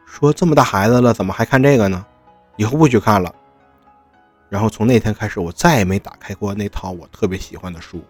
[0.04, 2.04] 说这么大孩子了，怎么还看这个呢？
[2.56, 3.32] 以后不许看了。
[4.48, 8.02] 然后从那天开始，我再也没打开过那套我特别喜欢的书。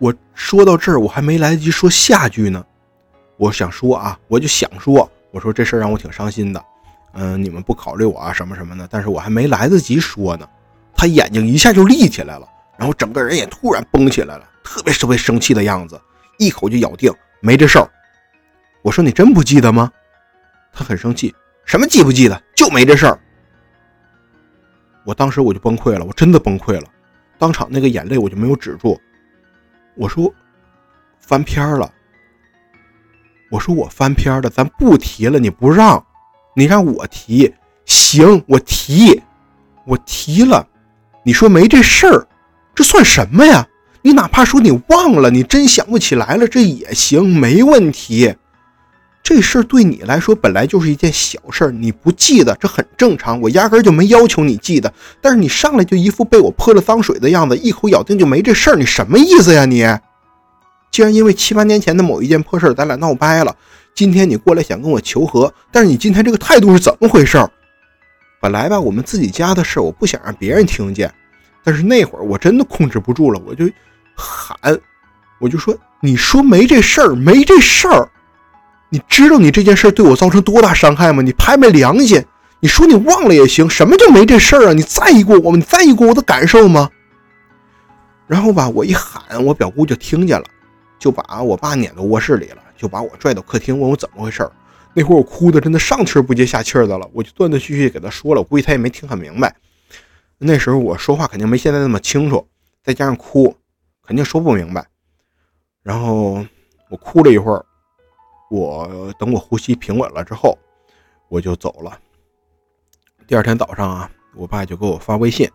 [0.00, 2.64] 我说到这儿，我还没来得及说下句呢。
[3.36, 6.64] 我想说啊，我就想说，我说这事儿让我挺伤心的。
[7.12, 8.88] 嗯，你们不考虑我啊，什么什么的。
[8.90, 10.48] 但是我还没来得及说呢，
[10.94, 16.00] 他眼睛一下就立起来了，然后整个人也突然绷起来了，特别特别生气的样子，
[16.38, 17.90] 一口就咬定没这事儿。
[18.80, 19.92] 我说你真不记得吗？
[20.72, 21.34] 他很生气，
[21.66, 23.20] 什么记不记得，就没这事儿。
[25.04, 26.84] 我当时我就崩溃了，我真的崩溃了，
[27.38, 28.98] 当场那个眼泪我就没有止住。
[29.96, 30.32] 我说
[31.18, 31.92] 翻篇了，
[33.50, 36.04] 我说我翻篇了，咱不提了，你不让，
[36.54, 37.52] 你让我提，
[37.84, 39.20] 行，我提，
[39.84, 40.66] 我提了，
[41.24, 42.26] 你说没这事儿，
[42.74, 43.66] 这算什么呀？
[44.02, 48.34] 你哪怕说你忘了，你真想不起来了，这也行，没问题。
[49.22, 53.40] 这事儿对你来说本来就是一件小事儿，你不记得这很正常。
[53.40, 59.64] 我压根就没要求你记得，但是你上来就一副被我泼了脏水的样子，一口咬定就没这事儿，你什么意思呀？
[59.64, 59.86] 你
[60.90, 63.54] 既然因为七八年前的某一件破事儿咱俩闹掰了，
[63.94, 67.38] 今天你过来想跟我求和，但是你今天这个态度是怎么回事？
[68.40, 71.12] 本来吧，我们自己家的事儿我不想让别人听见，
[71.62, 73.68] 但是那会儿我真的控制不住了，我就
[74.16, 74.56] 喊，
[75.38, 78.08] 我就说：“你说没这事儿，没这事儿。”
[78.92, 81.22] 你知道你这件事对我造成多大伤害吗？
[81.22, 82.22] 你拍拍良心，
[82.58, 84.72] 你说你忘了也行，什么叫没这事儿啊？
[84.72, 85.56] 你在意过我吗？
[85.56, 86.90] 你在意过我的感受吗？
[88.26, 90.44] 然后吧，我一喊，我表姑就听见了，
[90.98, 94.52] 就把我爸撵到卧室里了，就把我拽到客厅，问我怎么回事儿。
[94.92, 99.54] 那会儿我哭的真的上气不接下气的了，我就断断续续给他说了，我估计他也没听很明白。
[100.38, 102.44] 那时候我说话肯定没现在那么清楚，
[102.82, 103.54] 再加上哭，
[104.04, 104.84] 肯定说不明白。
[105.84, 106.44] 然后
[106.90, 107.64] 我哭了一会儿。
[108.50, 110.58] 我等我呼吸平稳了之后，
[111.28, 111.96] 我就走了。
[113.26, 115.48] 第二天早上啊，我爸就给我发微信，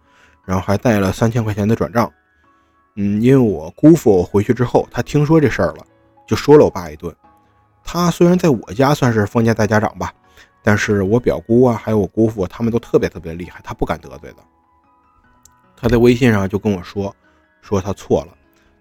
[0.45, 2.09] 然后还带了三千块钱的转账。
[2.95, 5.85] 嗯，因为我姑父回去之后，他听说这事儿了，
[6.25, 7.13] 就说了我爸一顿。
[7.83, 10.13] 他虽然在我家算是封建大家长吧，
[10.63, 14.37] 但是我表姑啊，还有我姑父，他们都特别特别厉害，他不敢得罪的。
[15.75, 17.13] 他在微信上就跟我说，
[17.61, 18.33] 说他错了，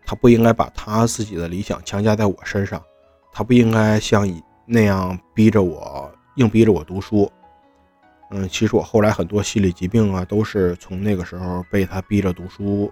[0.06, 2.80] 他不应该把他自己的理想强加在我身上。
[3.34, 4.24] 他不应该像
[4.64, 7.28] 那样逼着我，硬逼着我读书。
[8.30, 12.88] 嗯，其实我后来很多心理疾病啊，都是从那个时候被他逼着读书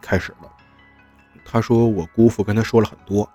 [0.00, 0.48] 开始的。
[1.44, 3.28] 他说我姑父跟他说了很多，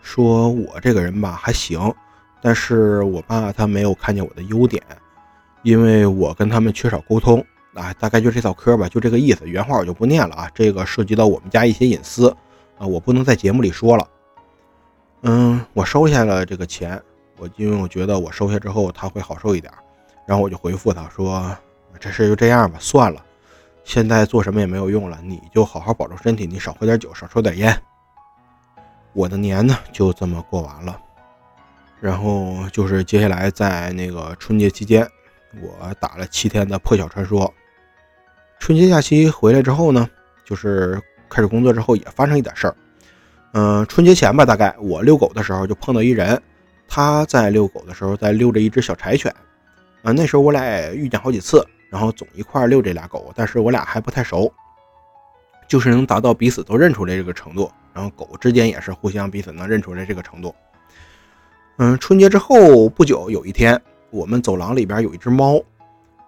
[0.00, 1.94] 说我这个人吧还行，
[2.40, 4.82] 但是我爸他没有看见我的优点，
[5.62, 7.44] 因为我跟他们缺少沟通。
[7.74, 9.46] 啊，大概就这套嗑吧，就这个意思。
[9.46, 12.34] 原话我就不念了啊，这个涉及到我们家一些隐私
[12.76, 14.08] 啊，我不能在节目里说了。
[15.22, 17.00] 嗯，我收下了这个钱，
[17.36, 19.72] 我因为我觉得我收下之后他会好受一点，
[20.26, 21.56] 然后我就回复他说
[21.98, 23.20] ：“这事就这样吧，算了，
[23.82, 27.76] 现在做什么也没有用了，你就好好保重身体，你少喝点酒，少抽点烟。”
[29.12, 31.00] 我的年呢就这么过完了，
[32.00, 35.04] 然后就是接下来在那个春节期间，
[35.60, 37.52] 我打了七天的破晓传说。
[38.60, 40.08] 春节假期回来之后呢，
[40.44, 42.76] 就是开始工作之后也发生一点事儿。
[43.52, 46.40] 嗯，春节前吧，大概我遛狗的时候就碰到一人，
[46.86, 49.34] 他在遛狗的时候在遛着一只小柴犬，
[50.02, 54.52] 啊，那时候我俩也遇见好几次，然后总一块遛这俩狗，但是我俩还不太熟，
[55.66, 60.54] 就是能达到彼此都认出来这个程度，然后狗之间也是互相彼此能认出来这个程度。
[61.78, 63.80] 嗯，春节之后不久有一天，
[64.10, 65.58] 我们走廊里边有一只猫，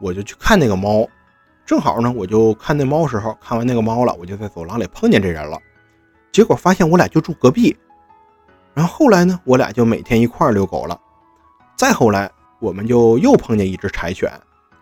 [0.00, 1.06] 我就去看那个猫，
[1.66, 5.58] 正好呢，我就看那猫时候，看完那个猫了，我就在走廊里碰见这人了，
[6.32, 7.76] 结果发现我俩就住隔壁，
[8.74, 11.00] 然后后来呢，我俩就每天一块遛狗了，
[11.76, 14.30] 再后来我们就又碰见一只柴犬。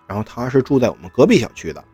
[0.06, 1.84] 然后它是住在我们隔壁小区的，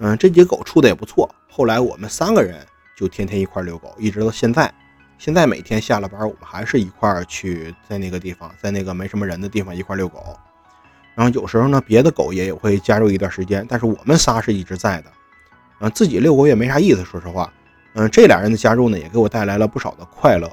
[0.00, 1.34] 嗯，这几狗处的也不错。
[1.48, 4.70] 后来我们三个人就天天一块遛狗，一直到现在。
[5.16, 10.38] 现在每天下了班，我们还是一块去在那个地方，在那个没什么人的地方一块遛狗。
[11.14, 15.10] 然后有时候呢，别的狗也也会加入一段时间，但是我们仨是一直在的。
[15.80, 17.50] 嗯，自己遛狗也没啥意思，说实话。
[18.00, 20.50] 嗯，这俩人的加入呢，也给我带来了不少的快乐。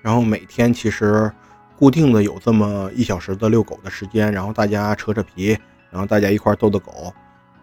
[0.00, 1.30] 然后每天其实。
[1.78, 5.56] 固定的有这么一小时的遛狗的时间，然后大家扯扯皮，
[5.92, 7.14] 然后大家一块逗逗狗，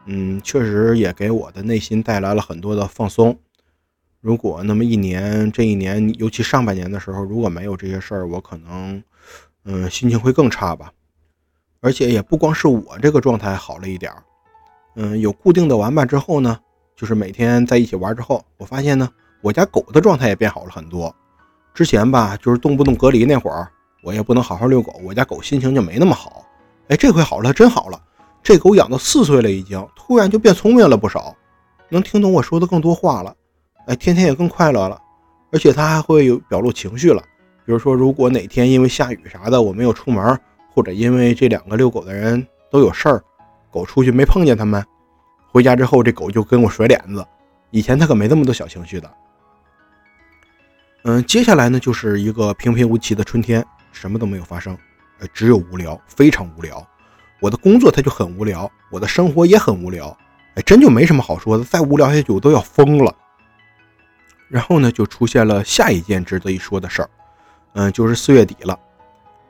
[0.06, 3.38] 嗯，确实也给我的内心带来了很多的放松。
[4.22, 9.04] 如果那么一年，这一年尤其上半年的时候，如果没有这些事儿，我可能，
[9.66, 10.94] 嗯，心情会更差吧。
[11.82, 14.24] 而且也不光是我这个状态好了一点儿，
[14.96, 16.58] 嗯，有固定的玩伴之后呢，
[16.96, 19.10] 就是每天在一起玩之后，我发现呢，
[19.42, 21.14] 我家狗的状态也变好了很多。
[21.74, 23.68] 之前吧，就是动不动隔离那会儿。
[24.02, 26.46] 我也不能好好遛狗，我家狗心情就没那么好。
[26.90, 28.00] 哎，这回好了，真好了。
[28.44, 31.36] 这狗养到四岁了，已经突然就变聪明了不少，
[31.90, 33.36] 能听懂我说的更多话了。
[33.88, 35.02] 哎，天天也更快乐了，
[35.52, 37.22] 而且它还会有表露情绪了。
[37.66, 40.40] 比如说，如果哪天因为下雨啥的我没有出门，
[40.72, 43.24] 或者因为这两个遛狗的人都有事儿，
[43.72, 44.86] 狗出去没碰见他们，
[45.56, 47.26] 回家之后这狗就跟我甩脸子。
[47.72, 49.10] 以前它可没这么多小情绪的。
[51.06, 53.66] 嗯，接下来呢就是一个平平无奇的春天。
[53.94, 54.78] 什么都没有发生，
[55.20, 56.86] 呃，只有无聊，非常无聊。
[57.40, 60.10] 我的工作它就很无聊，我的生活也很无聊，
[60.56, 61.64] 哎，真就没什么好说的。
[61.64, 63.16] 再无聊下去，我都要疯了。
[64.50, 67.10] 然后呢，就出现了下一件值得一说的事儿，
[67.76, 68.78] 嗯，就是四月底了。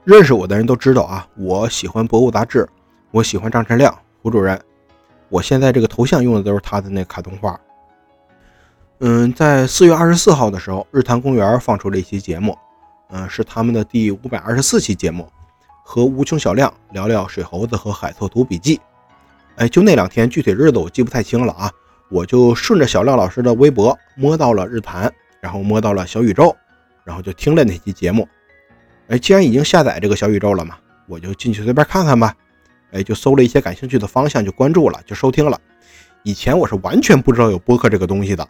[0.03, 2.69] 认识我的人都知道啊，我喜欢《博物》杂志，
[3.09, 4.63] 我喜欢张晨亮胡主任。
[5.29, 7.59] 我现在这个头像用的都是他的那卡通画。
[8.99, 12.57] 嗯，在四月二十四号的时候，日坛公园放出了一期节目。
[13.09, 15.29] 嗯，是他们的第五百二十四期节目，
[15.83, 18.79] 和无穷小亮聊聊水猴子和海错图笔记。
[19.57, 21.71] 哎，就那两天，具体日子我记不太清了啊。
[22.09, 26.55] 我就顺着小亮老师的微博摸到了日坛，然后摸到了小宇宙，
[27.03, 28.27] 然后就听了那期节目。
[29.07, 32.35] 哎，既然已经下载这个小宇宙了嘛，我就进去随便看看吧。
[32.95, 35.59] 哎，就搜了一些感兴趣的方向，就关注了，就收听了。
[36.23, 38.47] 以前我是完全不知道有播客这个东西的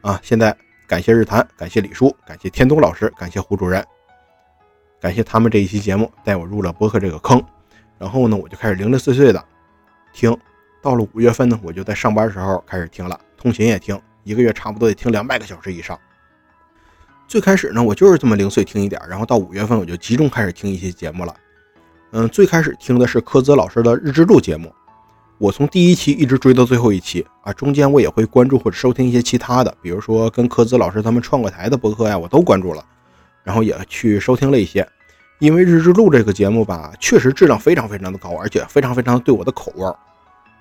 [0.00, 0.20] 啊。
[0.22, 0.56] 现在
[0.86, 3.84] 感谢日坛，感谢李叔，感谢天东老师，感谢胡主任。
[5.00, 7.42] 感谢他们这一期节目带我入了播客这个坑，
[7.98, 9.44] 然后呢，我就开始零零碎碎的
[10.12, 10.36] 听。
[10.80, 15.98] 到了五月份呢，我就在上班时候开始听了，通勤也听，一个月差不多得听两百个小时以上。
[17.26, 21.34] 最开始呢，我就是这么零碎听一点，然后到五月份我就集中开始听一些节目了。
[22.12, 24.72] 嗯，最开始听的是柯泽老师的日志录节目，
[25.38, 32.84] 我从第一期一直追到最后一期啊，中间我也会关注或者收听一些其他的，比如说跟柯泽老师他们创过台的播客呀，我都关注了。
[33.44, 34.86] 然后也去收听了一些，
[35.38, 39.96] 因为日志录这个节目吧，确实质量非常非常的高，而且非常非常对我的口味儿，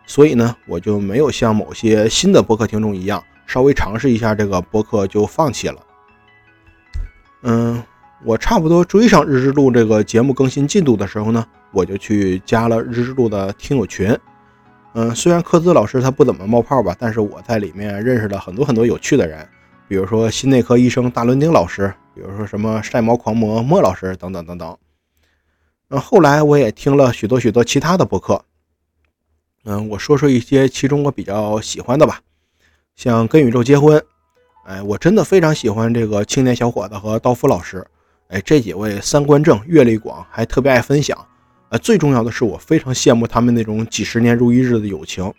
[0.05, 5.75] 所以呢，我就没有像某些新的播客听众一样，稍微尝试一下这个播客就放弃了。
[7.41, 7.83] 嗯，
[8.23, 14.17] 我差不多追上日志录这个节目更新进度的时候呢，我就去加了日志录的听友群。
[14.93, 19.47] 嗯，虽然科兹老师他不怎么冒泡吧，但是我在里面认识了很多很多有趣的人。
[19.87, 24.77] 比如说心内科医生大伦丁老师，比如说什么晒毛狂魔莫老师等等等等。
[25.89, 28.43] 嗯，后来我也听了许多许多其他的博客。
[29.63, 32.19] 嗯，我说说一些其中我比较喜欢的吧，
[32.95, 34.03] 像跟宇宙结婚，
[34.65, 37.85] 哎，我真的非常喜欢这个青年小伙子和刀夫老师，
[38.29, 41.17] 哎，这几位三观正、阅历广，还特别爱分享。
[41.69, 45.33] 呃，最重要的是，我非常羡慕他们那种几十年如一日的友情。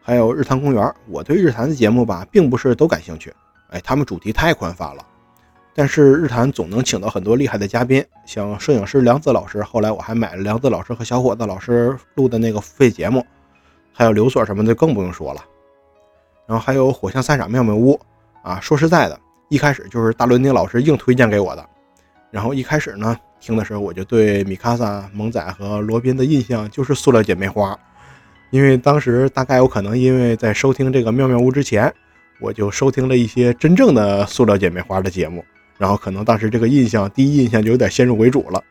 [0.00, 3.34] 还有日坛公园，我对日坛的节目吧，并不是都感兴趣。
[3.70, 5.04] 哎，他们主题太宽泛了。
[5.74, 9.62] 但是日坛总能请到很多厉害的嘉宾，像摄影师梁子老师。
[9.62, 13.24] 后来我还买了梁子老师和小伙子老师录的那个付费节目，
[13.92, 15.44] 还有刘所什么的更不用说了。
[16.46, 18.00] 然后还有火象三傻妙妙屋
[18.42, 21.64] 啊，说实在的，一开始就是大伦丁老师硬推荐给我的。
[22.30, 27.78] 然后一开始呢，听的时候我就对米卡萨、萌仔和罗宾的印象就是塑料姐妹花。
[28.50, 31.92] 因为当时大概有可能，因为在收听这个妙妙屋之前，
[32.40, 35.44] 我就收听了一些真正的塑料姐妹花的节目，
[35.78, 38.62] 然后可能当时这个印象，第一印象就有点先入为主了。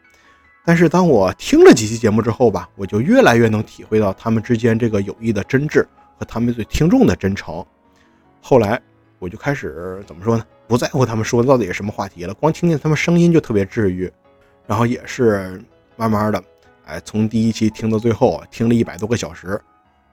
[0.63, 5.85] 但是当我听了几期节目之后吧，我就越来越能体会到他们之间这个友谊的真挚
[6.17, 7.63] 和他们对听众的真诚。
[8.41, 8.81] 后来
[9.19, 10.45] 我就开始怎么说呢？
[10.67, 14.11] 不在乎他们说的到底是什么话题了，光听见他们声音就特别治愈。
[14.67, 15.61] 然后也是
[15.95, 16.43] 慢慢的，
[16.85, 19.61] 哎，从第一期听到最后，听了一百多个小时。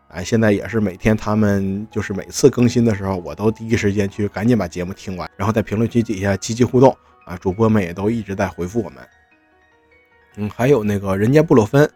[0.08, 6.94] 哎，现在也是每天他们就是每次更新的时候，我都第一时间去赶紧把节目听完，然后在评论区底下积极互动
[7.24, 8.98] 啊，主播们也都一直在回复我们。
[10.36, 11.90] 嗯，还有那个人间布洛芬，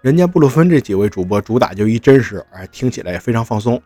[0.00, 3.78] 人间布洛芬这几位主播主打就一真实，哎，听起来也非常放松。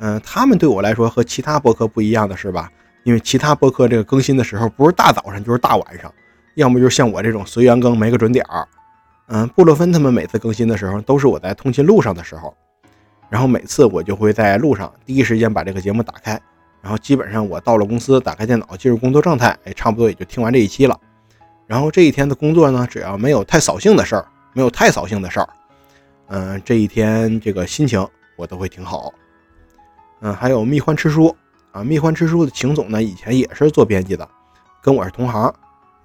[0.00, 2.70] 嗯，他们对我来说和其他播客不一样的是吧？
[3.04, 6.12] 因为其他播客这个更新的时候不是大早上就是大晚上，
[6.54, 8.68] 要么就是像我这种随缘更没个准点儿。
[9.28, 12.54] 嗯，布洛芬他们每次更新的时候都是我在通勤路上的时候。
[13.30, 16.40] 然后每次我就会在路上第一时间把这个节目打开，
[16.80, 20.98] 然后基本上我到了公司，打开电脑进入工作状态，哎，差不多也就听完这一期了。
[21.66, 25.48] 然后这一天的工作呢，只要没有太扫兴的事儿，没有太扫兴的事儿，
[26.28, 29.12] 嗯，这一天这个心情我都会挺好。
[30.20, 31.34] 嗯，还有蜜獾吃书
[31.72, 34.28] 啊，蜜獾吃书的秦总呢，以前也是做编辑的，
[34.82, 35.54] 跟我是同行，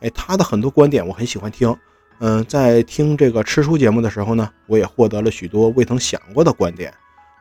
[0.01, 1.75] 哎，他的很多观点我很喜欢听。
[2.19, 6.93] 嗯，在听这个吃书节目的时候呢，我也获得了许多未曾想过的观点。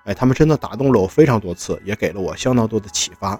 [0.04, 3.38] 哎，他们真的打动了我非常多次，也给了我相当多的启发。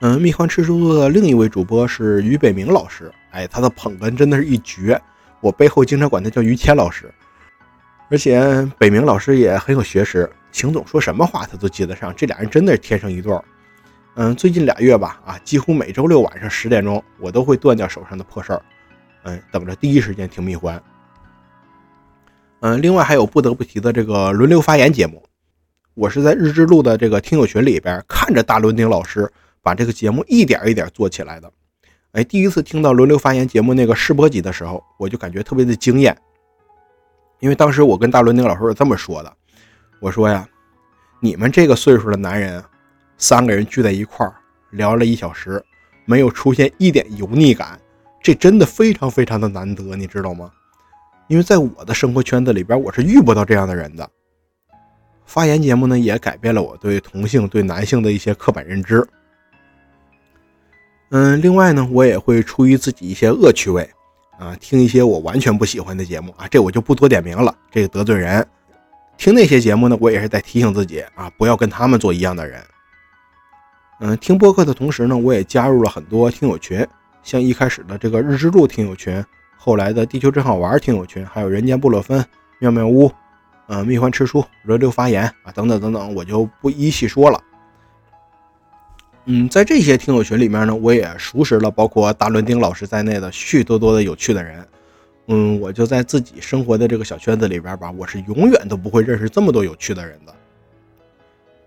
[0.00, 5.00] 嗯，蜜獾吃书的另一位主播是于北明老师，哎，他的捧哏真的是一绝，
[5.40, 7.12] 我背后经常管他叫于谦老师。
[8.10, 13.44] 而且北明老师也很有学识，秦总说什么话他都接得上，这俩人真的是天生一对儿。
[14.14, 18.62] 嗯，最近俩月吧，啊，几乎每周六晚上十点钟，我都会断掉手上的破事儿，
[19.24, 20.80] 嗯，等着第一时间听蜜獾。
[22.60, 25.22] 嗯，另外还有不得不提的这个轮流发言节目。
[25.94, 29.30] 我是在日之路的这个听友群里边看着大伦丁老师
[29.62, 31.52] 把这个节目一点一点做起来的。
[32.12, 36.16] 哎，第一次听到轮流发言节目那个试播集的时候，我就感觉特别的惊艳。
[37.40, 39.32] 因为当时我跟大伦丁老师是这么说的
[40.00, 40.46] ：“我说呀，
[41.20, 42.62] 你们这个岁数的男人，
[43.16, 44.34] 三个人聚在一块儿
[44.70, 45.62] 聊了一小时，
[46.04, 47.80] 没有出现一点油腻感，
[48.22, 50.50] 这真的非常非常的难得，你知道吗？
[51.28, 54.08] 因为在我的生活圈子里边，我是遇不到这样的人的。”
[55.26, 59.06] 发言节目呢，也改变了我对同性、对男性的一些刻板认知。
[61.10, 63.88] 嗯，另外呢，我也会出于自己一些恶趣味，
[64.38, 68.46] 啊，听一些我完全不喜欢的节目啊，这我就不多点名了，这个得罪人。
[69.16, 72.62] 听那些节目呢，我也是在提醒自己啊，不要跟他们做一样的人。
[74.00, 76.86] 嗯，听播客的同时呢，我也加入了很多听友群，
[77.22, 79.24] 像一开始的这个日之路听友群，
[79.56, 82.24] 后来的地球真好玩听友群，还有人间布洛芬、
[82.60, 83.10] 妙妙屋。
[83.66, 87.38] 呃，蜜獾吃书、轮流发言啊，等等等等，我就不一细说了。
[89.30, 94.66] 嗯，在这些听友群里面呢，我也熟识了包括大伦丁老师在内的许许多多的有趣的人。
[95.26, 100.34] 嗯，我就在自己生活的这个小圈子里边吧，我是永远都不会认识这么多有趣的人的。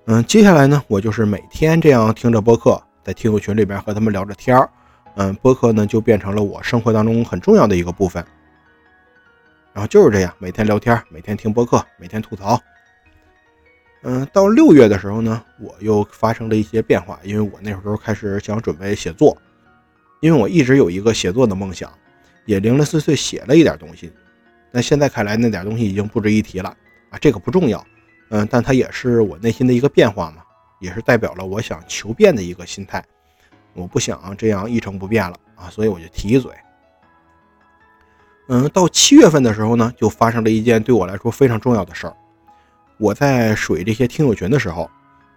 [0.05, 4.67] 嗯，接下来呢，我就是每天这样听着播客，在听友群里边和他们聊着天儿。
[5.17, 8.25] 嗯，播客呢就变成了我生活当中很重要的一个部分。
[9.71, 12.59] 然后就是这样，每天聊天，每天听播客，每天吐槽。
[14.03, 19.37] 嗯，到六月的时候呢，我又发生了一些变化，因为我那时候开始想准备写作，
[20.21, 21.91] 因为我一直有一个写作的梦想，
[22.45, 24.11] 也零零碎碎写了一点东西。
[24.71, 26.69] 但现在看来，那点东西已经不值一提了
[27.11, 27.85] 啊，这个不重要。
[28.29, 30.41] 嗯，但它也是我内心的一个变化嘛，
[30.79, 33.03] 也是代表了我想求变的一个心态。
[33.73, 36.51] 我不想这样一成不变了啊，所以我就提一嘴。
[38.47, 42.15] 嗯，到七月份的时候呢，就发生了一件对我来说非常重要的事儿。
[43.01, 44.87] 我在水这些听友群的时候，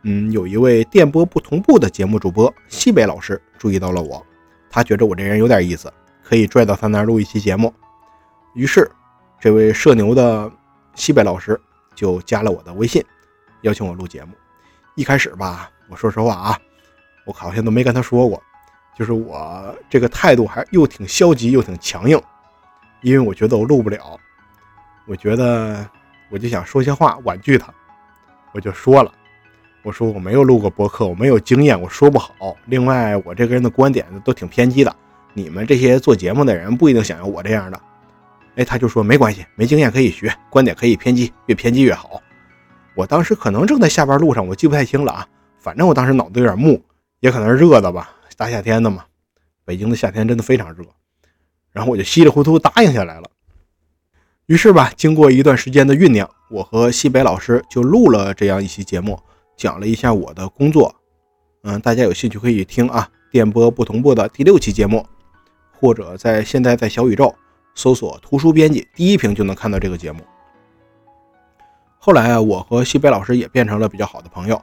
[0.03, 4.23] 嗯，有一位电波不同步的节目主播西北老师注意到了我，
[4.69, 5.91] 他觉着我这人有点意思，
[6.23, 7.73] 可以拽到他那儿录一期节目。
[8.55, 8.87] 于是，
[9.41, 10.53] 这位社牛的
[10.95, 11.59] 西北老师
[11.95, 13.03] 就加了我的微信，
[13.63, 14.35] 邀请我录节目。
[14.95, 16.59] 一开始吧，我说实话啊，
[17.25, 18.43] 我好像都没跟他说过，
[18.95, 22.21] 就是我这个态度还又挺消极又挺强硬。
[23.01, 24.21] 因为我觉得我录不了，
[25.07, 25.89] 我觉得
[26.31, 27.73] 我就想说些话婉拒他，
[28.53, 29.13] 我就说了，
[29.83, 32.57] 我说我没有录过播客，我没有经验，我说不好。
[32.67, 34.95] 另外，我这个人的观点都挺偏激的，
[35.33, 37.81] 你们这些做节目的人不一定想要我这样的。
[38.57, 42.23] 哎，他就说没关系，没经验可以学，观点可以偏激，越偏激越好。
[42.95, 45.27] 我当时可能正在下班路上，我记不太清了啊，
[45.59, 46.81] 反正我当时脑子有点木，
[47.21, 49.05] 也可能是热的吧，大夏天的嘛，
[49.65, 50.85] 北京的夏天真的非常热。
[51.73, 53.29] 然后我就稀里糊涂答应下来了。
[54.47, 59.19] 于是吧，经过一段时间的酝酿，我和西北老师就录了这样一期节目，
[59.57, 60.95] 讲了一下我的工作。
[61.63, 65.07] 嗯，大家有兴趣可以听啊，电波不同步的第六期节目，
[65.73, 67.35] 或者在现在在小宇宙，
[67.75, 70.21] 搜索“图书编辑”，第一屏就能看到这个节目。
[71.99, 74.61] 后来啊，我和西北老师也变成了比较好的朋友，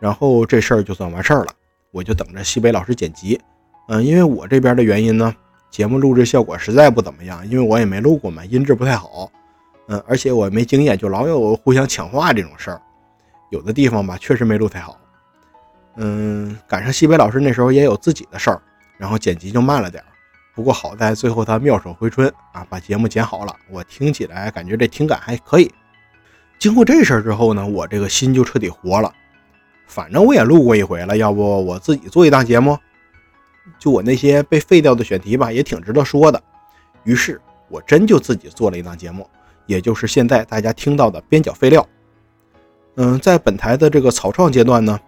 [0.00, 1.52] 然后这事儿就算完事儿了。
[1.92, 3.40] 我就等着西北老师剪辑。
[3.88, 5.34] 嗯，因为我这边的原因呢，
[5.74, 9.28] 节目录制效果实在不怎么样，因为我也没录过嘛，音质不太好。
[9.88, 12.80] 嗯，而且我没经验，就老有互相抢话这种事儿，
[13.50, 14.96] 有的地方吧确实没录太好。
[15.96, 18.62] 嗯，赶上西北老师那时候也有自己的事儿，
[18.96, 20.06] 然后剪辑就慢了点儿。
[20.54, 25.68] 不过好在最后他妙手回春啊，把节目剪好了，我听起来感觉这听感还可以。
[26.56, 29.12] 经过这事儿之后呢，我这个心就彻底活了。
[29.88, 32.78] 反正我也录过一回了，要不我自己做一档节目？
[33.78, 36.42] 就我那些被废掉的选题吧，也挺值得说的。
[37.04, 39.28] 于是我真就自己做了一档节目，
[39.66, 41.86] 也就是现在大家听到的边角废料。
[42.96, 44.98] 嗯，在本台的这个草创阶段呢，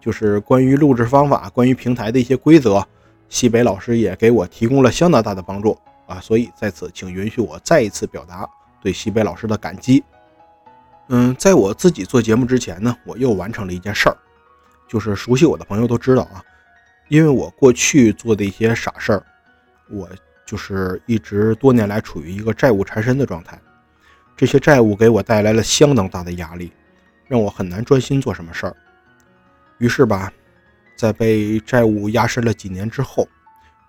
[0.00, 2.84] 就是关于录制方法、关于平台的一些规则，
[3.28, 6.18] 西北老师也给我提供了相当大的帮助啊。
[6.20, 8.48] 所以在此，请允许我再一次表达
[8.82, 10.02] 对西北老师的感激。
[11.08, 14.16] 嗯，在我自己做节目之前呢，我又完成了一件事儿，
[14.88, 16.42] 就是熟悉我的朋友都知道啊。
[17.08, 19.22] 因为我过去做的一些傻事儿，
[19.88, 20.08] 我
[20.44, 23.58] 就是一直多年来处于一个债务缠身的状态。
[24.36, 26.72] 这些债务给我带来了相当大的压力，
[27.26, 28.76] 让我很难专心做什么事儿。
[29.78, 30.32] 于是吧，
[30.96, 33.28] 在被债务压身了几年之后，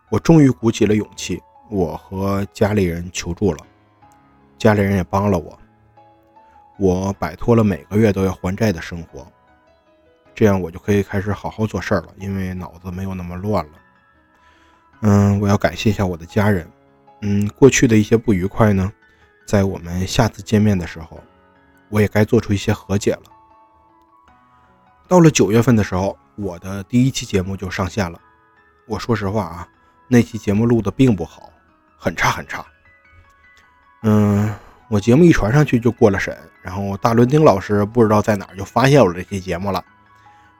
[0.09, 3.59] 我终于鼓起了勇气，我和家里人求助了，
[4.57, 5.59] 家里人也帮了我，
[6.77, 9.25] 我摆脱了每个月都要还债的生活。
[10.37, 13.71] 这样我就可以开始好好做事儿了，因为脑子没有那么乱了。
[15.01, 16.71] 嗯，我要感谢一下我的家人。
[17.23, 18.93] 嗯，过去的一些不愉快呢，
[19.47, 21.19] 在我们下次见面的时候，
[21.89, 23.23] 我也该做出一些和解了。
[25.07, 28.21] 到了九月份的时候，我的第一期节目就上线了。
[28.85, 29.67] 我说实话啊，
[30.07, 31.51] 那期节目录的并不好，
[31.97, 32.63] 很差很差。
[34.03, 34.53] 嗯，
[34.87, 39.83] 我节目一传上去就过了审，然后大伦丁老师不知道在哪儿就发现我这期节目了。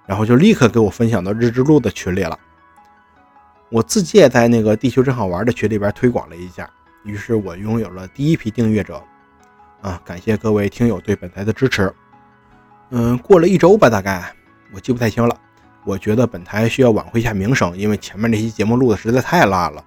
[0.08, 2.39] 然后就立刻给我分享到日之路的群里了。
[3.70, 6.68] 我自己也在那个地球真好玩的群里边推广了一下，
[7.03, 9.03] 于是我拥有了第一批订阅者。
[9.82, 11.93] 啊，感谢各位听友对本台的支持。
[12.89, 14.34] 嗯，过了一周吧，大概
[14.74, 15.38] 我记不太清了。
[15.84, 19.84] 我觉得本台需要挽回一下名声，因为前面那期节目录的实在太烂了，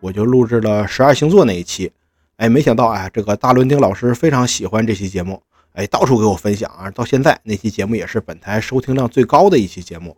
[0.00, 1.92] 我就录制了十二星座那一期。
[2.36, 5.42] 哎，没想到啊，这个大伦丁老师非常喜欢这期节目。
[5.74, 6.88] 哎，到处给我分享啊！
[6.92, 10.16] 到现在那期节目也是本台收听量最高的一期节目。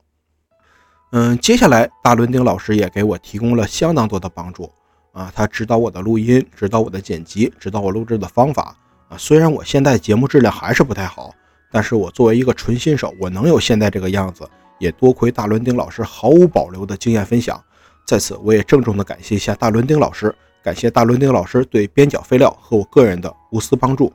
[1.13, 4.71] 嗯，接下来大伦丁老师也给我提供了相当多的帮助
[5.13, 8.77] 啊，他指导我的录音，指导我的剪辑，指导我录制的方法
[9.09, 9.17] 啊。
[9.17, 11.35] 虽然我现在节目质量还是不太好，
[11.73, 14.47] 但是我作为一个纯新手，我能有现在这个样子，
[14.79, 17.59] 也多亏大伦丁老师毫无保留的经验分享。
[18.07, 24.13] 在此，我也郑重的感谢一下大伦丁老师，感谢大伦丁老师对边角废料和我个人的无私帮助。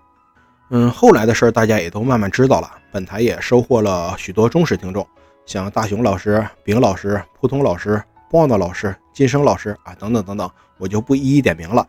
[0.73, 2.71] 嗯，后来的事儿大家也都慢慢知道了。
[2.93, 5.05] 本台也收获了许多忠实听众，
[5.45, 11.85] 像大雄老师、丙老师、扑通老师、棒子老师、金生老师啊，等等等等，我就不一一点名了。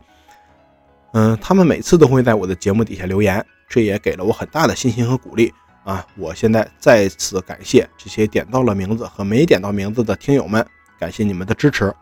[1.13, 5.53] 嗯，他们每次都会在我的节目底下留言，这也给了我很大的信心和鼓励
[5.85, 6.05] 啊！
[6.17, 10.65] 我现在再次感谢这些点到了名字和没点到名字的听友们，
[10.99, 11.93] 感谢你们的支持。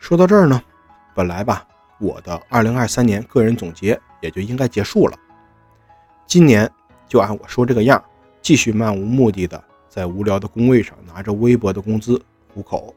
[0.00, 0.60] 说到这儿呢，
[1.14, 1.66] 本来吧，
[1.98, 3.98] 我的2023年个人总结。
[4.24, 5.18] 也就应该结束了。
[6.26, 6.68] 今年
[7.06, 8.02] 就按我说这个样，
[8.40, 12.18] 继续漫无目的的在无聊的工位上拿着微薄的工资
[12.52, 12.94] 糊口，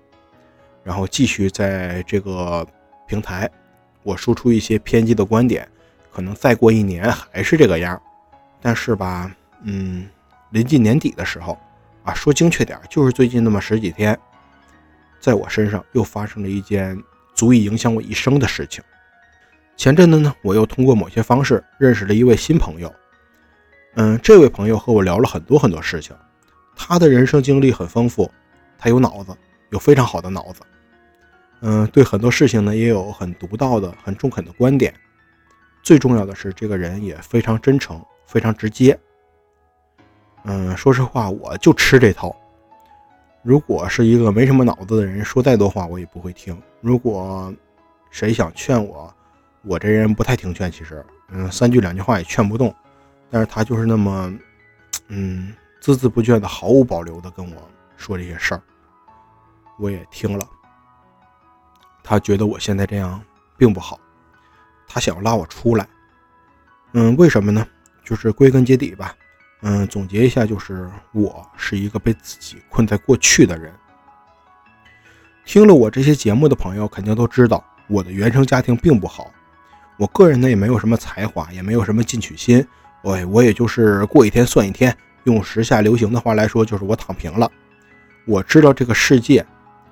[0.85, 2.65] 然后继续在这个
[3.05, 3.49] 平台
[4.03, 5.67] 我输出一些偏激的观点，
[6.13, 8.01] 可能再过一年还是这个样。
[8.61, 9.29] 但是吧，
[9.63, 10.07] 嗯，
[10.51, 11.57] 临近年底的时候
[12.03, 14.17] 啊，说精确点，就是最近那么十几天，
[15.19, 16.97] 在我身上又发生了一件
[17.35, 18.81] 足以影响我一生的事情。
[19.77, 22.91] 前阵子呢，我又通过某些方式认识了一位新朋友。
[23.93, 26.15] 嗯，这位朋友和我聊了很多很多事情，
[26.75, 28.29] 他的人生经历很丰富，
[28.79, 29.37] 他有脑子，
[29.69, 30.61] 有非常好的脑子。
[31.61, 34.91] 嗯，对很多事情呢也有很独到的、很中肯的观点。
[35.83, 38.99] 最重要的是，这个人也非常真诚，非常直接。
[40.43, 42.35] 嗯，说实话，我就吃这套。
[43.43, 46.59] 如果是一个没什么脑子的人，说再多话我也不会听。
[46.81, 47.53] 如果
[48.09, 49.13] 谁想劝我，
[49.67, 52.73] 我这人不太听劝，其实，嗯，三句两句话也劝不动，
[53.29, 54.33] 但是他就是那么，
[55.09, 58.61] 嗯，孜孜不倦的、毫无保留的跟我说这些事儿，
[59.77, 60.47] 我也听了。
[62.01, 63.21] 他觉得我现在这样
[63.57, 63.99] 并不好，
[64.87, 65.85] 他想要拉我出来。
[66.93, 67.67] 嗯，为什么呢？
[68.05, 69.13] 就是归根结底吧，
[69.63, 73.73] 嗯，总结一下，就是我是一个被自己困在过去的人。
[75.43, 79.29] 听了我这些节目的朋友肯定都知道，我的原生家庭并不好。
[79.97, 82.65] 我个人呢也没有什么才华，也没有什么进取心，
[83.03, 84.95] 我我也就是过一天算一天。
[85.23, 87.51] 用时下流行的话来说，就是我躺平了。
[88.25, 89.45] 我知道这个世界，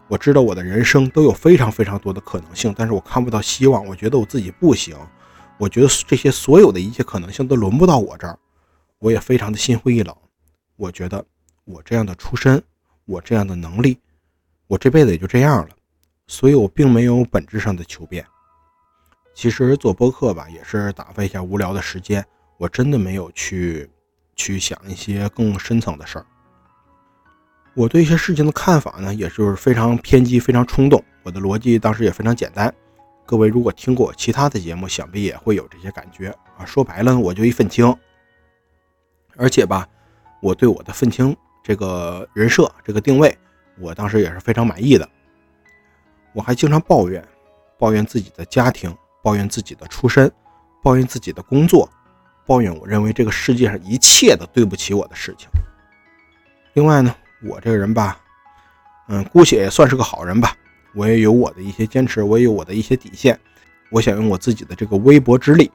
[0.08, 3.86] 我知道我的人生都有非常非常多的可能性，但是我看不到希望。
[3.86, 4.96] 我觉得我自己不行，
[5.58, 8.40] 我觉得这些所有的一切可能性都轮不到我这儿。
[9.00, 10.16] 我也非常的心灰意冷。
[10.78, 11.26] 我觉得
[11.66, 12.64] 我这样的出身，
[13.06, 13.98] 我这样的能力，
[14.68, 15.70] 我这辈子也就这样了。
[16.28, 18.26] 所以我并没有本质上的求变。
[19.36, 22.26] 其实做播客吧，也是打发一下无聊的时间。
[22.58, 23.88] 我真的没有去
[24.34, 26.26] 去想一些更深层的事儿。
[27.74, 31.04] 我对一些事情的看法呢，也就是非常偏激、非常冲动。
[31.22, 32.74] 我的逻辑当时也非常简单。
[33.26, 36.64] 各位如果听过其他的节目，想必也会有这些感觉啊。
[36.64, 37.94] 说白了，我就一愤青。
[39.36, 39.86] 而且吧，
[40.42, 43.38] 我对我的愤青这个人设、这个定位，
[43.78, 45.10] 我当时也是非常满意的。
[46.32, 47.22] 我还经常抱怨，
[47.78, 48.96] 抱怨自己的家庭。
[49.26, 50.32] 抱怨自己的出身，
[50.84, 51.90] 抱怨自己的工作，
[52.46, 55.50] 抱怨我认为这个世界上一切的对不起我的事情。
[56.74, 58.20] 另外呢，我这个人吧，
[59.08, 60.56] 嗯，姑且也算是个好人吧。
[60.94, 63.40] 我也有我的一些坚持，我也有我的一些底线。
[63.90, 65.72] 我想用我自己的这个微薄之力，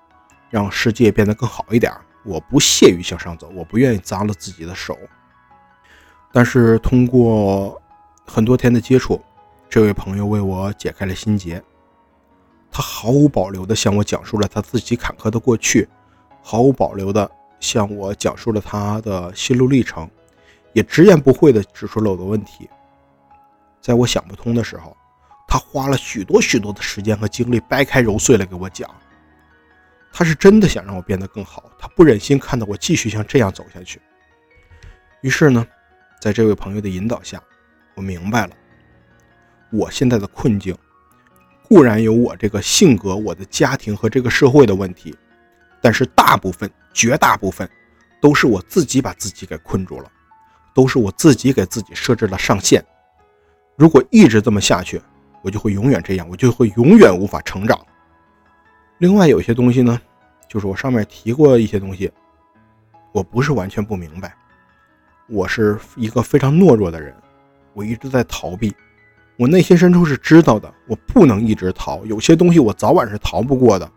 [0.49, 1.93] 让世界变得更好一点。
[2.25, 4.97] 我不屑于向上走，我不愿意脏了自己的手。
[6.31, 7.83] 但是通过
[8.25, 9.21] 很多天的接触，
[9.69, 11.61] 这位朋友为我解开了心结。
[12.71, 15.89] 他毫无保留地向我讲述了他自己坎坷的过去，
[16.43, 20.09] 毫无保留地向我讲述了他的心路历程，
[20.73, 22.71] 也直言不讳地指出了我的问题。
[23.81, 24.97] 在我想不通的时候，
[25.49, 28.89] 他花了许多许多的时间和精力掰开揉碎了给我讲。
[30.13, 34.01] 他是真的想让我变得更好，他不忍心看到我继续像这样走下去。
[35.23, 35.67] 于是呢，
[36.21, 37.43] 在这位朋友的引导下，
[37.95, 38.53] 我明白了
[39.71, 40.77] 我现在的困境。
[41.71, 45.17] 固然有我这个性格、我的家庭和这个社会的问题，
[45.81, 47.71] 但是大部分、绝大部分
[48.21, 50.11] 都是我自己把自己给困住了，
[50.75, 52.85] 都是我自己给自己设置了上限。
[53.77, 55.01] 如果一直这么下去，
[55.43, 57.79] 我就会永远这样，我就会永远无法成长。
[58.99, 59.97] 另外，有些东西呢，
[60.49, 62.11] 就是我上面提过一些东西，
[63.13, 64.35] 我不是完全不明白，
[65.29, 67.15] 我是一个非常懦弱的人，
[67.75, 68.75] 我一直在逃避。
[69.41, 73.91] 我内心深处是知道的，我不能一直逃，有些东西我早晚是逃不过的，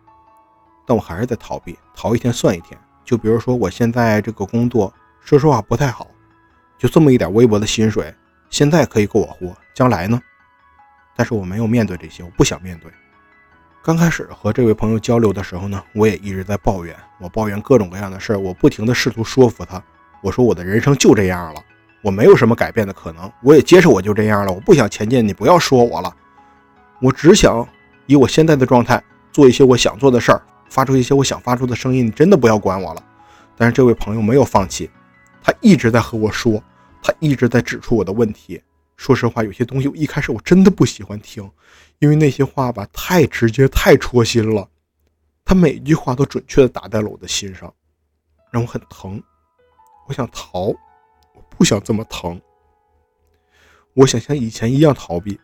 [0.87, 2.79] 但我还是在逃避，逃一天算一天。
[3.03, 6.07] 就比如说我现在这个工作，说实话不太好，
[6.77, 8.15] 就这么一点微薄的薪水，
[8.49, 10.17] 现在可以够我活，将来呢？
[11.13, 12.89] 但是我没有面对这些，我不想面对。
[13.83, 19.83] 刚开始和这位朋友交流的时候呢，我也一直在抱怨，我抱怨各种各样的事儿，我不停的试图说服他，
[20.21, 21.61] 我说我的人生就这样了。
[22.03, 24.51] 我没有什么改变的可能，我也接受我就这样了。
[24.51, 26.15] 我不想前进，你不要说我了。
[27.01, 27.65] 我只想
[28.05, 29.01] 以我现在的状态
[29.31, 32.05] 做一些我想做的事儿，发出一些我想发出的声音。
[32.05, 33.03] 你真的不要管我了。
[33.55, 34.91] 但是这位朋友没有放弃，
[35.41, 36.61] 他一直在和我说，
[37.01, 38.61] 他一直在指出我的问题。
[38.97, 41.49] 说实话，有些东西我一开始我真的不喜欢听，
[41.99, 44.67] 因为那些话吧太直接，太戳心了。
[45.45, 47.73] 他每一句话都准确的打在了我的心上，
[48.51, 49.23] 让我很疼。
[50.07, 50.73] 我想逃。
[51.57, 52.41] 不想这么疼，
[53.93, 55.39] 我想像以前一样逃避，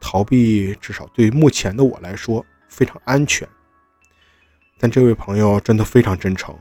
[0.00, 3.46] 逃避至少对目前的我来说非常安全。
[4.78, 6.56] 但这位朋友真的非常真诚，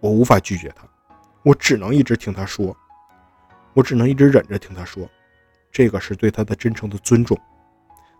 [0.00, 0.88] 我无法拒绝他，
[1.42, 2.76] 我只能一直听他说，
[3.72, 5.08] 我只能一直忍着听他说，
[5.70, 7.38] 这个是对他的真诚的尊重，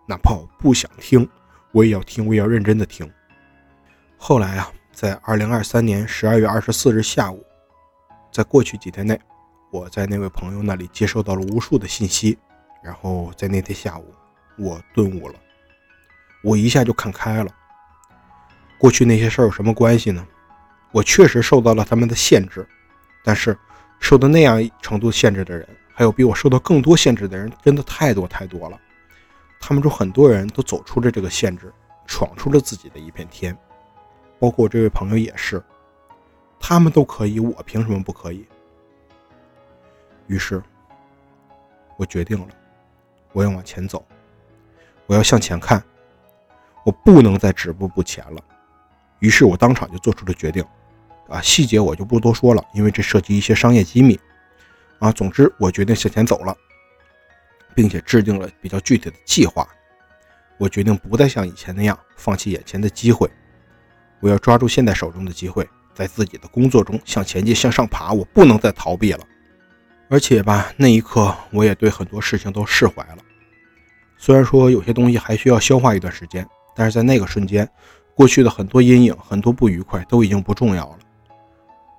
[0.07, 1.29] 哪怕我不想听，
[1.73, 3.11] 我也要听，我也要认真的听。
[4.17, 7.45] 后来啊，在二零二三年十二月二十四日下午，
[8.33, 9.19] 在过去几天内。
[9.75, 12.39] 我在那位朋友那里接收到了无数的信息，
[12.81, 14.15] 然后在那天下午，
[14.57, 15.35] 我顿悟了，
[16.45, 17.51] 我一下就看开了。
[18.79, 20.25] 过去那些事儿有什么关系呢？
[20.93, 22.65] 我确实受到了他们的限制，
[23.25, 23.59] 但是
[23.99, 28.81] 受到那样程度限制的人，还有比我受到更多限制的人，真的太多太多了。
[29.59, 31.73] 他们中很多人都走出了这个限制，
[32.07, 33.53] 闯出了自己的一片天，
[34.39, 35.61] 包括我这位朋友也是。
[36.61, 38.47] 他们都可以，我凭什么不可以？
[40.27, 40.63] 于是，
[41.97, 42.49] 我决定了，
[43.33, 44.05] 我要往前走，
[45.07, 45.83] 我要向前看，
[46.85, 48.43] 我不能再止步不前了。
[49.21, 50.65] 于是我当场就做出了决定，
[51.29, 54.19] 啊，细节我就不多说了，因为这涉及一些商业机密。
[55.01, 56.57] 啊，总之我决定向前走了，
[57.75, 59.69] 并且制定了比较具体的计划。
[60.57, 63.31] 我决定不再像以前那样放弃眼前的机会，
[64.21, 68.13] 我要抓住现在手中的机会，在自己的工作中向前进、向上爬。
[68.13, 69.27] 我不能再逃避了。
[70.15, 73.19] 而且吧，那一刻我也对很多事情都释怀了。
[74.17, 77.69] 虽然说有些东西还需要消化一段时间，但是在那个瞬间，
[78.15, 80.99] 过去的很多阴影、很多不愉快都已经不重要了，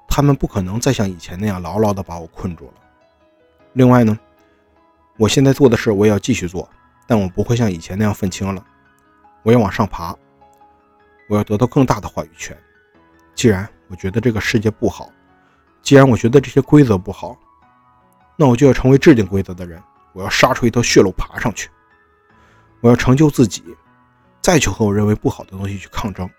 [0.07, 2.73] 他们不可能再像以前那样牢牢地把我困住了。
[3.73, 4.17] 另外呢，
[5.17, 6.69] 我现在做的事我也要继续做，
[7.05, 8.65] 但我不会像以前那样愤青了，
[9.43, 10.15] 我要往上爬，
[11.27, 12.55] 我要得到更大的话语权。
[13.33, 15.09] 既然我觉得这个世界不好，
[15.81, 17.37] 既然我觉得这些规则不好，
[18.35, 19.81] 那我就要成为制定规则的人。
[20.13, 21.69] 我要杀出一条血路爬上去，
[22.79, 23.63] 我要成就自己，
[24.41, 26.29] 再去和我认为不好的东西去抗争。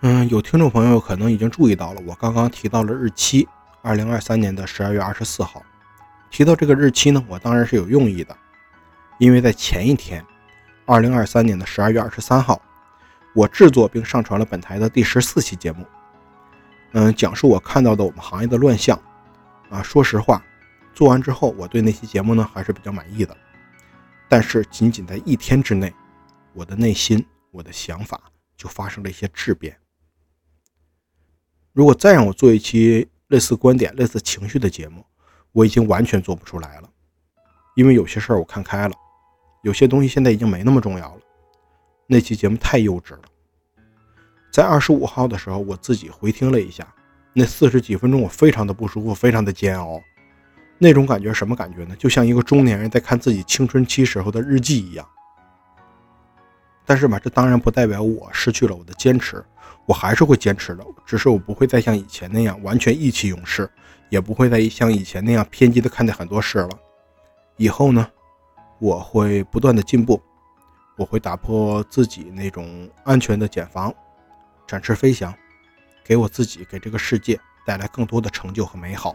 [0.00, 3.46] 嗯，有听众朋友可能已经注意到了，我刚刚提到了日期，
[3.82, 5.62] 二零二三年的十二月二十四号。
[6.30, 8.36] 提到这个日期呢，我当然是有用意的，
[9.18, 10.24] 因为在前一天，
[10.84, 12.60] 二零二三年的十二月二十三号。
[13.34, 15.84] 我制作并上传了本台的第十四期节目，
[16.92, 18.98] 嗯，讲述我看到的我们行业的乱象。
[19.68, 20.42] 啊，说实话，
[20.96, 23.36] 做完之后，我对那期节目呢还是比较满意的。
[24.30, 25.92] 但是，仅仅在一天之内，
[26.54, 28.18] 我的内心、我的想法
[28.56, 29.78] 就发生了一些质变。
[31.74, 35.04] 如果再让我做一期类似观点、类似情绪的节目，
[35.52, 36.88] 我已经完全做不出来了。
[37.74, 38.94] 因为有些事儿我看开了，
[39.62, 41.20] 有些东西现在已经没那么重要了。
[42.06, 43.22] 那期节目太幼稚了，
[44.50, 46.90] 在二十五号的时候，我自己回听了一下，
[47.34, 50.00] 那四十几分钟我非常的不舒服，非常的煎熬。
[50.78, 51.96] 那种感觉什么感觉呢？
[51.96, 55.06] 就像一个中年人在看自己青春期时候的日记一样。
[56.84, 59.44] 但是吧，这当然不代表我失去了我的坚持，
[59.86, 63.68] 我还是会坚持的，只是我不会再像以前那样完全意气用事，
[64.08, 66.70] 也不会再像以前那样偏激的看待很多事了。
[67.56, 68.08] 以后呢，
[68.78, 70.22] 我会不断的进步。
[70.98, 73.92] 我会打破自己那种安全的茧房，
[74.66, 75.34] 展翅飞翔，
[76.02, 79.14] 给我自己，给这个世界带来更多的成就和美好。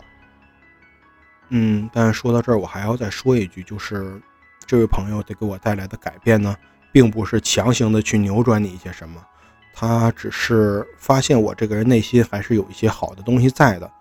[1.53, 4.21] 嗯，但说到这儿，我还要再说一句，就是
[4.65, 6.55] 这位朋友得给我带来的改变呢，
[6.93, 9.21] 并不是强行的去扭转你一些什么，
[9.73, 13.91] 他只是发现我这个人内心还是有一些好的东西在的，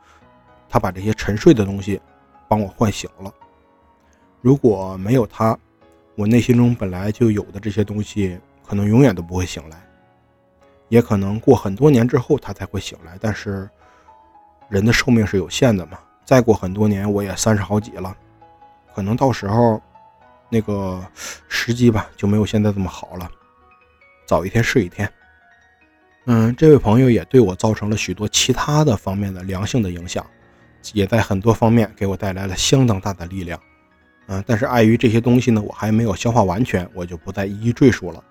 [0.69, 2.01] 他把这些沉睡的东西
[2.47, 3.35] 帮我唤醒了。
[4.41, 5.59] 如果没有他，
[6.15, 9.77] 我内心中本来就有的这些东西，可能永远都不会醒来，
[10.89, 13.19] 也可能过很多年之后他才会醒来。
[13.21, 13.69] 但是
[14.69, 15.99] 人的寿命是有限的嘛，
[16.31, 18.17] 再过很多年我也三十好几了，
[18.95, 19.83] 可能到时候
[20.49, 21.05] 那个
[21.49, 23.29] 时机吧就没有现在这么好了，
[24.29, 25.13] 早一天是一天。
[26.27, 30.25] 嗯，这位朋友也对我造成了许多其他的方面的良性的影响，
[30.93, 33.59] 也在很多方面给我带来了相当大的力量。
[34.29, 38.23] 嗯，但是碍于这些东西呢，我还没有消化完全，我就不再一一赘述了。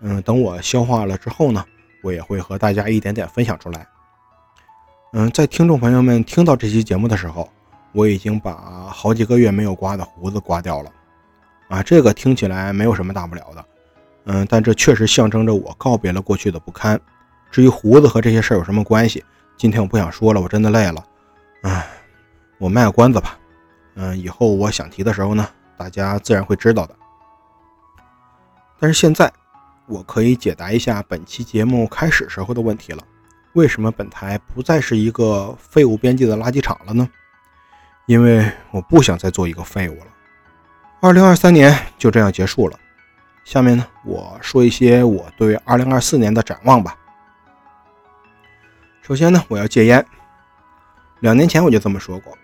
[0.00, 1.62] 嗯，等我消化了之后呢，
[2.02, 3.86] 我也会和大家一点点分享出来。
[5.18, 7.50] 嗯，在听众朋友们听到这期节目的时候，
[7.92, 8.52] 我已经把
[8.92, 10.92] 好几个月没有刮的胡子刮掉了。
[11.68, 13.64] 啊，这个听起来没有什么大不了的。
[14.26, 17.00] 嗯，但这确实象征着我告别了过去的不堪。
[17.50, 19.24] 至于胡子和这些事儿有什么关系，
[19.56, 21.02] 今天我不想说了，我真的累了。
[21.62, 21.86] 唉，
[22.58, 23.38] 我卖个关子吧。
[23.94, 25.48] 嗯，以后我想提的时候呢，
[25.78, 26.94] 大家自然会知道的。
[28.78, 29.32] 但是现在，
[29.86, 33.02] 我可以解答一下本期节目开始时候的问题了：
[33.56, 37.08] 为什么本台不再是一个废物编辑的垃圾场了呢？
[38.04, 40.06] 因为我不想再做一个废物了。
[41.00, 42.78] 二零二三年就这样结束了。
[43.44, 46.98] 下面呢，我说一些我对二零二四年的展望吧。
[49.00, 50.04] 首先呢，我要戒烟。
[51.20, 52.36] 两年前我就这么说过。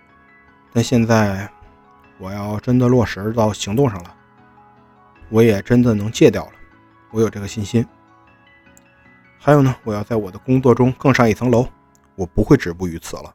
[0.72, 1.46] 但现在，
[2.16, 4.14] 我要真的落实到行动上了，
[5.28, 6.52] 我也真的能戒掉了，
[7.10, 7.86] 我有这个信心。
[9.44, 11.66] 还有呢，我要在我的工作中更上一层楼，
[12.14, 13.34] 我不会止步于此了。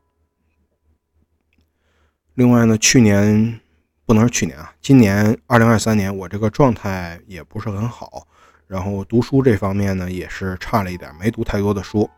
[2.35, 3.59] 另外呢，去年
[4.05, 8.25] 不能是去年啊，今年二零二三年我这个状态也不是很好，
[8.67, 12.09] 然后读书这方面呢也是差了一点，没读太多的书。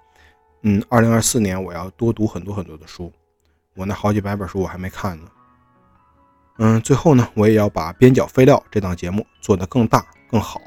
[0.61, 3.11] 嗯，二零二四年我要多读很多很多的书。
[3.73, 5.31] 我那好几百本书我还没看呢。
[6.59, 10.61] 嗯，最后呢，我也要把边角废料这档节目做得更大更好。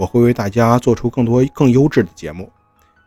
[0.00, 2.50] 我会为大家做出更多更优质的节目，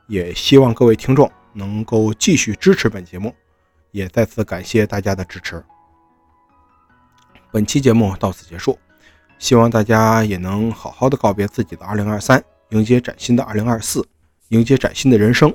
[0.05, 3.33] 也希望各位听众能够继续支持本节目，
[3.89, 5.63] 也再次感谢大家的支持。
[7.51, 8.77] 本期节目到此结束，
[9.39, 14.03] 希望大家也能好好的告别自己的2023，迎接崭新的2024，
[14.49, 15.51] 迎接崭新的人生。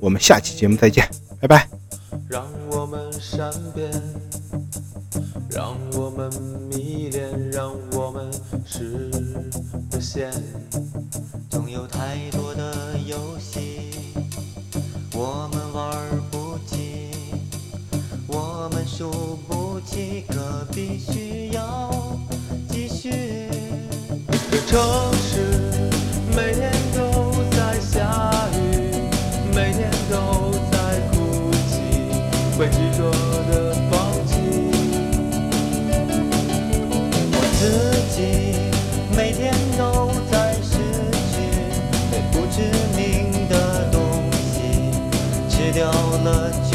[0.00, 1.85] 我们下期节目再见，拜拜。
[2.28, 3.90] 让我们善变，
[5.50, 6.30] 让我们
[6.68, 8.30] 迷恋，让我们
[8.64, 9.10] 实
[10.00, 10.30] 现。
[11.48, 13.92] 总有太多的游戏，
[15.14, 15.96] 我们玩
[16.30, 17.10] 不起，
[18.26, 21.90] 我们输不起，可必须要
[22.68, 23.48] 继续。
[24.50, 24.78] 这城
[25.14, 25.90] 市
[26.34, 26.72] 每天
[32.56, 33.10] 会执着
[33.50, 34.32] 的放弃。
[37.32, 37.60] 我自
[38.16, 38.18] 己
[39.14, 40.78] 每天都在失
[41.32, 41.34] 去，
[42.10, 42.62] 被不知
[42.96, 43.54] 名的
[43.92, 44.00] 东
[44.32, 44.90] 西
[45.50, 46.65] 吃掉了。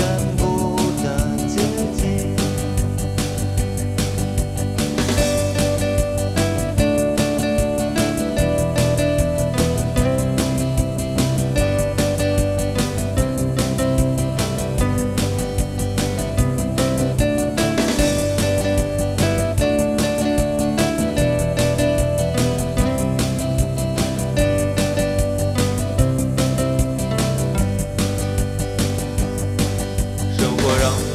[30.72, 31.11] 我让。